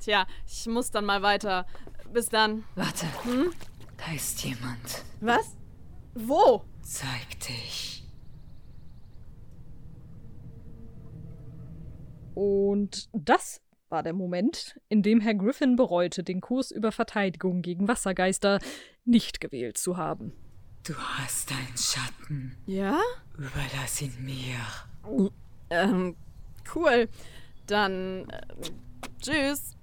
Tja, 0.00 0.26
ich 0.46 0.66
muss 0.66 0.90
dann 0.90 1.04
mal 1.04 1.22
weiter. 1.22 1.66
Bis 2.12 2.28
dann. 2.28 2.64
Warte, 2.74 3.06
da 3.96 4.14
ist 4.14 4.42
jemand. 4.44 5.04
Was? 5.20 5.56
Wo? 6.14 6.64
Zeig 6.82 7.40
dich. 7.40 8.04
Und 12.34 13.08
das 13.12 13.60
war 13.88 14.02
der 14.02 14.12
Moment, 14.12 14.78
in 14.88 15.02
dem 15.02 15.20
Herr 15.20 15.34
Griffin 15.34 15.76
bereute, 15.76 16.22
den 16.22 16.40
Kurs 16.40 16.70
über 16.70 16.92
Verteidigung 16.92 17.62
gegen 17.62 17.88
Wassergeister 17.88 18.58
nicht 19.04 19.40
gewählt 19.40 19.78
zu 19.78 19.96
haben. 19.96 20.32
Du 20.86 20.94
hast 20.94 21.50
einen 21.50 21.76
Schatten. 21.76 22.56
Ja? 22.66 23.00
Überlass 23.36 24.02
ihn 24.02 24.14
mir. 24.20 25.30
Ähm, 25.70 26.16
cool. 26.74 27.08
Dann. 27.66 28.28
Äh, 28.28 28.42
tschüss. 29.20 29.75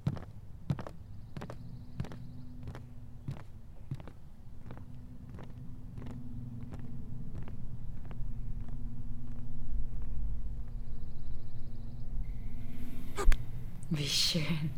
Wie 13.90 14.08
schön. 14.08 14.72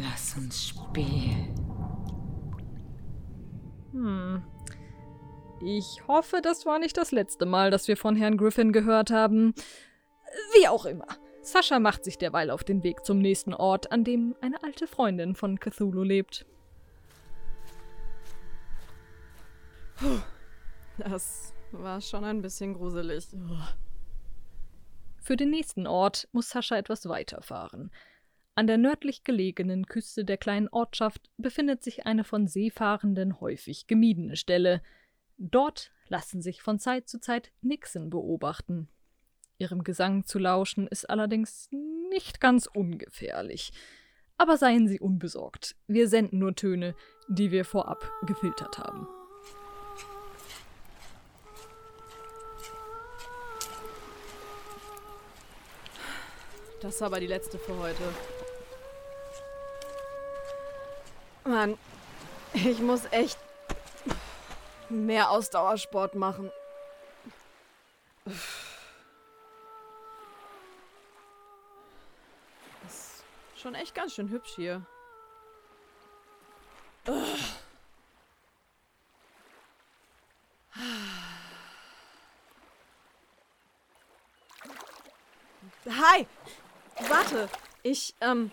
Lass 0.00 0.36
uns 0.36 0.68
spielen. 0.68 1.54
Hm. 3.92 4.42
Ich 5.62 6.02
hoffe, 6.08 6.40
das 6.42 6.64
war 6.64 6.78
nicht 6.78 6.96
das 6.96 7.12
letzte 7.12 7.44
Mal, 7.44 7.70
dass 7.70 7.86
wir 7.88 7.96
von 7.96 8.16
Herrn 8.16 8.38
Griffin 8.38 8.72
gehört 8.72 9.10
haben. 9.10 9.54
Wie 10.54 10.68
auch 10.68 10.86
immer. 10.86 11.06
Sascha 11.42 11.78
macht 11.78 12.04
sich 12.04 12.18
derweil 12.18 12.50
auf 12.50 12.64
den 12.64 12.82
Weg 12.82 13.04
zum 13.04 13.18
nächsten 13.18 13.54
Ort, 13.54 13.92
an 13.92 14.04
dem 14.04 14.36
eine 14.40 14.62
alte 14.62 14.86
Freundin 14.86 15.34
von 15.34 15.58
Cthulhu 15.58 16.02
lebt. 16.02 16.46
Das 20.98 21.54
war 21.72 22.00
schon 22.00 22.24
ein 22.24 22.42
bisschen 22.42 22.74
gruselig. 22.74 23.26
Für 25.30 25.36
den 25.36 25.50
nächsten 25.50 25.86
Ort 25.86 26.26
muss 26.32 26.50
Sascha 26.50 26.76
etwas 26.76 27.08
weiterfahren. 27.08 27.92
An 28.56 28.66
der 28.66 28.78
nördlich 28.78 29.22
gelegenen 29.22 29.86
Küste 29.86 30.24
der 30.24 30.36
kleinen 30.36 30.66
Ortschaft 30.66 31.30
befindet 31.36 31.84
sich 31.84 32.04
eine 32.04 32.24
von 32.24 32.48
Seefahrenden 32.48 33.40
häufig 33.40 33.86
gemiedene 33.86 34.34
Stelle. 34.34 34.82
Dort 35.38 35.92
lassen 36.08 36.42
sich 36.42 36.62
von 36.62 36.80
Zeit 36.80 37.08
zu 37.08 37.20
Zeit 37.20 37.52
Nixen 37.60 38.10
beobachten. 38.10 38.88
Ihrem 39.56 39.84
Gesang 39.84 40.24
zu 40.24 40.40
lauschen 40.40 40.88
ist 40.88 41.08
allerdings 41.08 41.68
nicht 41.70 42.40
ganz 42.40 42.66
ungefährlich. 42.66 43.70
Aber 44.36 44.56
seien 44.56 44.88
Sie 44.88 44.98
unbesorgt, 44.98 45.76
wir 45.86 46.08
senden 46.08 46.40
nur 46.40 46.56
Töne, 46.56 46.96
die 47.28 47.52
wir 47.52 47.64
vorab 47.64 48.10
gefiltert 48.26 48.78
haben. 48.78 49.06
Das 56.80 56.94
ist 56.94 57.02
aber 57.02 57.20
die 57.20 57.26
letzte 57.26 57.58
für 57.58 57.76
heute. 57.76 58.02
Mann, 61.44 61.78
ich 62.54 62.78
muss 62.78 63.04
echt 63.10 63.38
mehr 64.88 65.30
Ausdauersport 65.30 66.14
machen. 66.14 66.50
Das 68.24 68.44
ist 73.54 73.60
schon 73.60 73.74
echt 73.74 73.94
ganz 73.94 74.14
schön 74.14 74.30
hübsch 74.30 74.54
hier. 74.56 74.86
Hi! 85.86 86.26
Warte! 87.08 87.48
Ich, 87.90 88.14
ähm, 88.20 88.52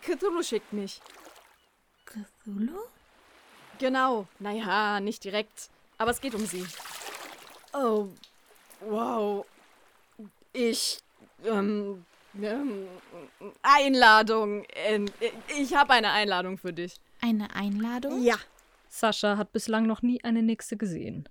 Cthulhu 0.00 0.42
schickt 0.42 0.72
mich. 0.72 1.02
Cthulhu? 2.06 2.78
Genau. 3.78 4.26
Naja, 4.38 4.98
nicht 5.00 5.24
direkt. 5.24 5.68
Aber 5.98 6.10
es 6.10 6.22
geht 6.22 6.34
um 6.34 6.46
sie. 6.46 6.64
Oh, 7.74 8.08
wow. 8.80 9.44
Ich, 10.54 11.00
ähm, 11.44 12.06
ähm 12.40 12.88
Einladung. 13.60 14.64
Ähm, 14.74 15.04
ich 15.54 15.74
habe 15.74 15.92
eine 15.92 16.10
Einladung 16.12 16.56
für 16.56 16.72
dich. 16.72 16.94
Eine 17.20 17.54
Einladung? 17.54 18.22
Ja. 18.22 18.36
Sascha 18.88 19.36
hat 19.36 19.52
bislang 19.52 19.86
noch 19.86 20.00
nie 20.00 20.24
eine 20.24 20.42
Nixe 20.42 20.78
gesehen. 20.78 21.28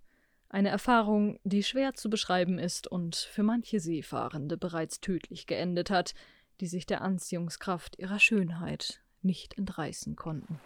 Eine 0.49 0.69
Erfahrung, 0.69 1.39
die 1.43 1.63
schwer 1.63 1.95
zu 1.95 2.07
beschreiben 2.11 2.59
ist 2.59 2.85
und 2.85 3.15
für 3.15 3.41
manche 3.41 3.79
Seefahrende 3.79 4.57
bereits 4.57 5.01
tödlich 5.01 5.47
geendet 5.47 5.89
hat, 5.89 6.13
die 6.59 6.67
sich 6.67 6.85
der 6.85 7.01
Anziehungskraft 7.01 7.99
ihrer 7.99 8.19
Schönheit 8.19 9.01
nicht 9.21 9.57
entreißen 9.57 10.15
konnten. 10.15 10.59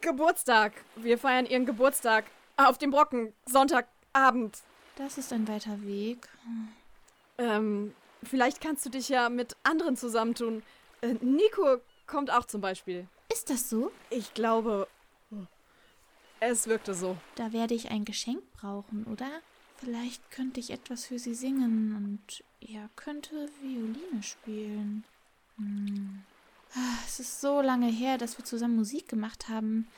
Geburtstag. 0.00 0.72
Wir 0.96 1.18
feiern 1.18 1.46
ihren 1.46 1.66
Geburtstag. 1.66 2.24
Auf 2.56 2.78
dem 2.78 2.90
Brocken. 2.90 3.32
Sonntagabend. 3.46 4.58
Das 4.96 5.18
ist 5.18 5.32
ein 5.32 5.46
weiter 5.46 5.80
Weg. 5.82 6.28
Ähm, 7.36 7.94
vielleicht 8.22 8.60
kannst 8.60 8.84
du 8.86 8.90
dich 8.90 9.08
ja 9.08 9.28
mit 9.28 9.56
anderen 9.62 9.96
zusammentun. 9.96 10.62
Äh, 11.02 11.14
Nico 11.20 11.78
kommt 12.06 12.30
auch 12.30 12.46
zum 12.46 12.60
Beispiel. 12.60 13.06
Ist 13.30 13.50
das 13.50 13.68
so? 13.68 13.92
Ich 14.10 14.34
glaube, 14.34 14.88
es 16.40 16.66
wirkte 16.66 16.94
so. 16.94 17.16
Da 17.34 17.52
werde 17.52 17.74
ich 17.74 17.90
ein 17.90 18.04
Geschenk 18.04 18.42
brauchen, 18.52 19.04
oder? 19.04 19.28
Vielleicht 19.76 20.30
könnte 20.30 20.60
ich 20.60 20.70
etwas 20.70 21.04
für 21.06 21.18
sie 21.18 21.34
singen 21.34 21.94
und 21.96 22.44
er 22.60 22.88
könnte 22.96 23.48
Violine 23.60 24.22
spielen. 24.22 25.04
Ah, 25.60 26.98
Es 27.06 27.20
ist 27.20 27.40
so 27.40 27.60
lange 27.60 27.88
her, 27.90 28.18
dass 28.18 28.38
wir 28.38 28.44
zusammen 28.44 28.76
Musik 28.76 29.08
gemacht 29.08 29.48
haben. 29.48 29.88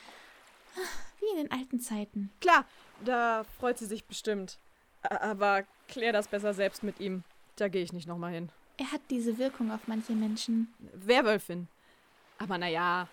Ah, 0.75 0.79
Wie 1.19 1.37
in 1.39 1.47
den 1.47 1.51
alten 1.51 1.79
Zeiten. 1.79 2.31
Klar, 2.41 2.65
da 3.03 3.43
freut 3.59 3.77
sie 3.77 3.85
sich 3.85 4.05
bestimmt. 4.05 4.57
Aber 5.03 5.63
klär 5.87 6.13
das 6.13 6.27
besser 6.27 6.53
selbst 6.53 6.83
mit 6.83 6.99
ihm. 6.99 7.23
Da 7.55 7.67
gehe 7.67 7.83
ich 7.83 7.93
nicht 7.93 8.07
nochmal 8.07 8.31
hin. 8.33 8.49
Er 8.77 8.91
hat 8.91 9.01
diese 9.09 9.37
Wirkung 9.37 9.71
auf 9.71 9.87
manche 9.87 10.13
Menschen. 10.13 10.73
Werwölfin. 10.93 11.67
Aber 12.39 12.57
naja, 12.57 13.07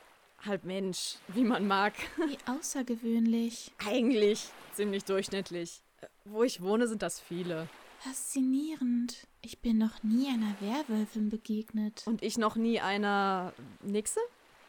halb 0.45 0.65
Mensch, 0.65 1.17
wie 1.29 1.45
man 1.45 1.67
mag. 1.67 1.93
Wie 2.17 2.39
außergewöhnlich. 2.47 3.73
Eigentlich 3.85 4.49
ziemlich 4.73 5.05
durchschnittlich. 5.05 5.83
Äh, 6.01 6.07
Wo 6.25 6.43
ich 6.45 6.63
wohne, 6.63 6.87
sind 6.87 7.03
das 7.03 7.21
viele. 7.21 7.69
Faszinierend. 7.99 9.27
Ich 9.43 9.61
bin 9.61 9.79
noch 9.79 10.03
nie 10.03 10.29
einer 10.29 10.55
Werwölfin 10.61 11.31
begegnet. 11.31 12.03
Und 12.07 12.23
ich 12.23 12.39
noch 12.39 12.57
nie 12.57 12.81
einer 12.81 13.53
Nixe? 13.83 14.21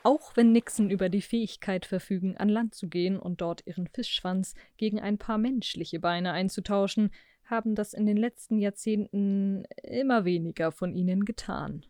Auch 0.03 0.35
wenn 0.35 0.51
Nixen 0.51 0.89
über 0.89 1.09
die 1.09 1.21
Fähigkeit 1.21 1.85
verfügen, 1.85 2.37
an 2.37 2.49
Land 2.49 2.73
zu 2.73 2.87
gehen 2.87 3.19
und 3.19 3.41
dort 3.41 3.67
ihren 3.67 3.87
Fischschwanz 3.87 4.55
gegen 4.77 4.99
ein 4.99 5.17
paar 5.17 5.37
menschliche 5.37 5.99
Beine 5.99 6.31
einzutauschen, 6.31 7.11
haben 7.45 7.75
das 7.75 7.93
in 7.93 8.05
den 8.05 8.17
letzten 8.17 8.59
Jahrzehnten 8.59 9.65
immer 9.83 10.25
weniger 10.25 10.71
von 10.71 10.95
ihnen 10.95 11.25
getan. 11.25 11.85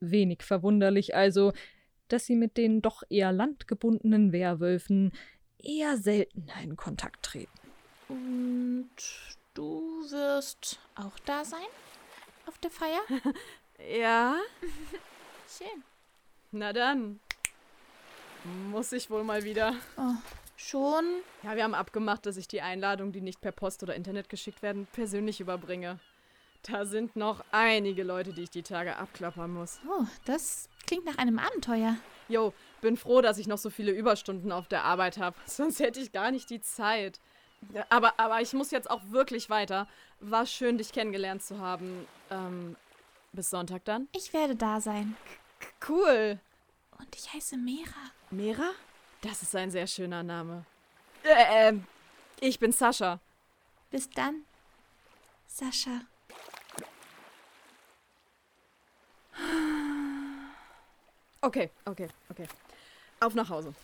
Wenig 0.00 0.42
verwunderlich 0.42 1.14
also, 1.14 1.52
dass 2.08 2.26
sie 2.26 2.36
mit 2.36 2.56
den 2.56 2.82
doch 2.82 3.02
eher 3.08 3.32
landgebundenen 3.32 4.32
Werwölfen 4.32 5.12
eher 5.58 5.96
seltener 5.96 6.60
in 6.62 6.76
Kontakt 6.76 7.24
treten. 7.24 7.50
Und 8.08 8.90
du 9.54 10.04
wirst 10.10 10.78
auch 10.94 11.18
da 11.24 11.44
sein? 11.44 11.66
Auf 12.46 12.58
der 12.58 12.70
Feier? 12.70 13.00
Ja, 13.98 14.36
Schön. 15.58 15.82
na 16.52 16.72
dann. 16.72 17.18
Muss 18.70 18.92
ich 18.92 19.10
wohl 19.10 19.24
mal 19.24 19.42
wieder. 19.42 19.74
Oh, 19.96 20.12
schon? 20.56 21.04
Ja, 21.42 21.56
wir 21.56 21.64
haben 21.64 21.74
abgemacht, 21.74 22.24
dass 22.24 22.36
ich 22.36 22.46
die 22.46 22.60
Einladung, 22.60 23.10
die 23.10 23.20
nicht 23.20 23.40
per 23.40 23.50
Post 23.50 23.82
oder 23.82 23.96
Internet 23.96 24.28
geschickt 24.28 24.62
werden, 24.62 24.86
persönlich 24.92 25.40
überbringe. 25.40 25.98
Da 26.62 26.86
sind 26.86 27.16
noch 27.16 27.44
einige 27.50 28.04
Leute, 28.04 28.32
die 28.32 28.44
ich 28.44 28.50
die 28.50 28.62
Tage 28.62 28.96
abklappern 28.96 29.52
muss. 29.52 29.80
Oh, 29.88 30.04
das 30.24 30.68
klingt 30.86 31.04
nach 31.04 31.18
einem 31.18 31.40
Abenteuer. 31.40 31.96
Jo, 32.28 32.54
bin 32.80 32.96
froh, 32.96 33.22
dass 33.22 33.38
ich 33.38 33.48
noch 33.48 33.58
so 33.58 33.70
viele 33.70 33.90
Überstunden 33.90 34.52
auf 34.52 34.68
der 34.68 34.84
Arbeit 34.84 35.18
habe. 35.18 35.36
Sonst 35.46 35.80
hätte 35.80 35.98
ich 36.00 36.12
gar 36.12 36.30
nicht 36.30 36.48
die 36.48 36.60
Zeit. 36.60 37.18
Aber, 37.88 38.18
aber 38.18 38.40
ich 38.40 38.52
muss 38.52 38.70
jetzt 38.70 38.90
auch 38.90 39.00
wirklich 39.10 39.50
weiter. 39.50 39.86
War 40.20 40.46
schön, 40.46 40.78
dich 40.78 40.92
kennengelernt 40.92 41.42
zu 41.42 41.58
haben. 41.58 42.06
Ähm, 42.30 42.76
bis 43.32 43.50
Sonntag 43.50 43.84
dann? 43.84 44.08
Ich 44.12 44.32
werde 44.32 44.56
da 44.56 44.80
sein. 44.80 45.16
Cool. 45.88 46.38
Und 46.98 47.16
ich 47.16 47.32
heiße 47.32 47.56
Mera. 47.56 48.10
Mera? 48.30 48.70
Das 49.20 49.42
ist 49.42 49.54
ein 49.56 49.70
sehr 49.70 49.86
schöner 49.86 50.22
Name. 50.22 50.64
Äh, 51.22 51.68
ähm, 51.68 51.86
ich 52.40 52.58
bin 52.58 52.72
Sascha. 52.72 53.18
Bis 53.90 54.10
dann, 54.10 54.42
Sascha. 55.46 56.02
Okay, 61.40 61.70
okay, 61.84 62.08
okay. 62.30 62.46
Auf 63.20 63.34
nach 63.34 63.48
Hause. 63.48 63.74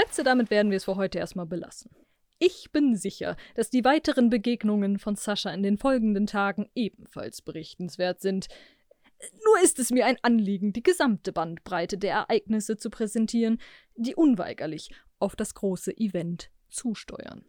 Schätze, 0.00 0.24
damit 0.24 0.50
werden 0.50 0.70
wir 0.70 0.76
es 0.76 0.84
für 0.84 0.96
heute 0.96 1.18
erstmal 1.18 1.46
belassen. 1.46 1.90
Ich 2.38 2.70
bin 2.72 2.96
sicher, 2.96 3.36
dass 3.54 3.68
die 3.68 3.84
weiteren 3.84 4.30
Begegnungen 4.30 4.98
von 4.98 5.14
Sascha 5.14 5.50
in 5.50 5.62
den 5.62 5.76
folgenden 5.76 6.26
Tagen 6.26 6.70
ebenfalls 6.74 7.42
berichtenswert 7.42 8.20
sind. 8.20 8.48
Nur 9.44 9.62
ist 9.62 9.78
es 9.78 9.90
mir 9.90 10.06
ein 10.06 10.16
Anliegen, 10.22 10.72
die 10.72 10.82
gesamte 10.82 11.32
Bandbreite 11.32 11.98
der 11.98 12.12
Ereignisse 12.12 12.78
zu 12.78 12.88
präsentieren, 12.88 13.60
die 13.94 14.14
unweigerlich 14.14 14.90
auf 15.18 15.36
das 15.36 15.54
große 15.54 15.94
Event 15.98 16.50
zusteuern. 16.70 17.44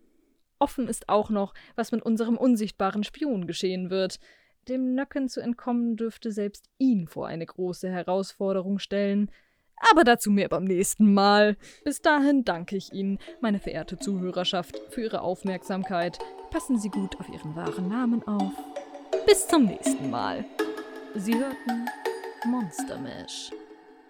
Offen 0.59 0.89
ist 0.89 1.07
auch 1.07 1.29
noch, 1.29 1.53
was 1.75 1.93
mit 1.93 2.03
unserem 2.03 2.35
unsichtbaren 2.35 3.05
Spion 3.05 3.47
geschehen 3.47 3.89
wird. 3.89 4.19
Dem 4.67 4.93
Nöcken 4.93 5.29
zu 5.29 5.39
entkommen 5.39 5.95
dürfte 5.95 6.33
selbst 6.33 6.69
ihn 6.77 7.07
vor 7.07 7.27
eine 7.27 7.45
große 7.45 7.89
Herausforderung 7.89 8.77
stellen. 8.77 9.31
Aber 9.89 10.03
dazu 10.03 10.29
mehr 10.29 10.49
beim 10.49 10.63
nächsten 10.63 11.13
Mal. 11.13 11.57
Bis 11.83 12.01
dahin 12.01 12.43
danke 12.43 12.75
ich 12.75 12.93
Ihnen, 12.93 13.17
meine 13.39 13.59
verehrte 13.59 13.97
Zuhörerschaft, 13.97 14.79
für 14.89 15.01
Ihre 15.01 15.21
Aufmerksamkeit. 15.21 16.19
Passen 16.51 16.77
Sie 16.77 16.89
gut 16.89 17.19
auf 17.19 17.29
Ihren 17.29 17.55
wahren 17.55 17.87
Namen 17.87 18.21
auf. 18.27 18.51
Bis 19.25 19.47
zum 19.47 19.65
nächsten 19.65 20.09
Mal. 20.09 20.45
Sie 21.15 21.35
hörten 21.35 21.87
Monster 22.45 22.97
Mash. 22.99 23.51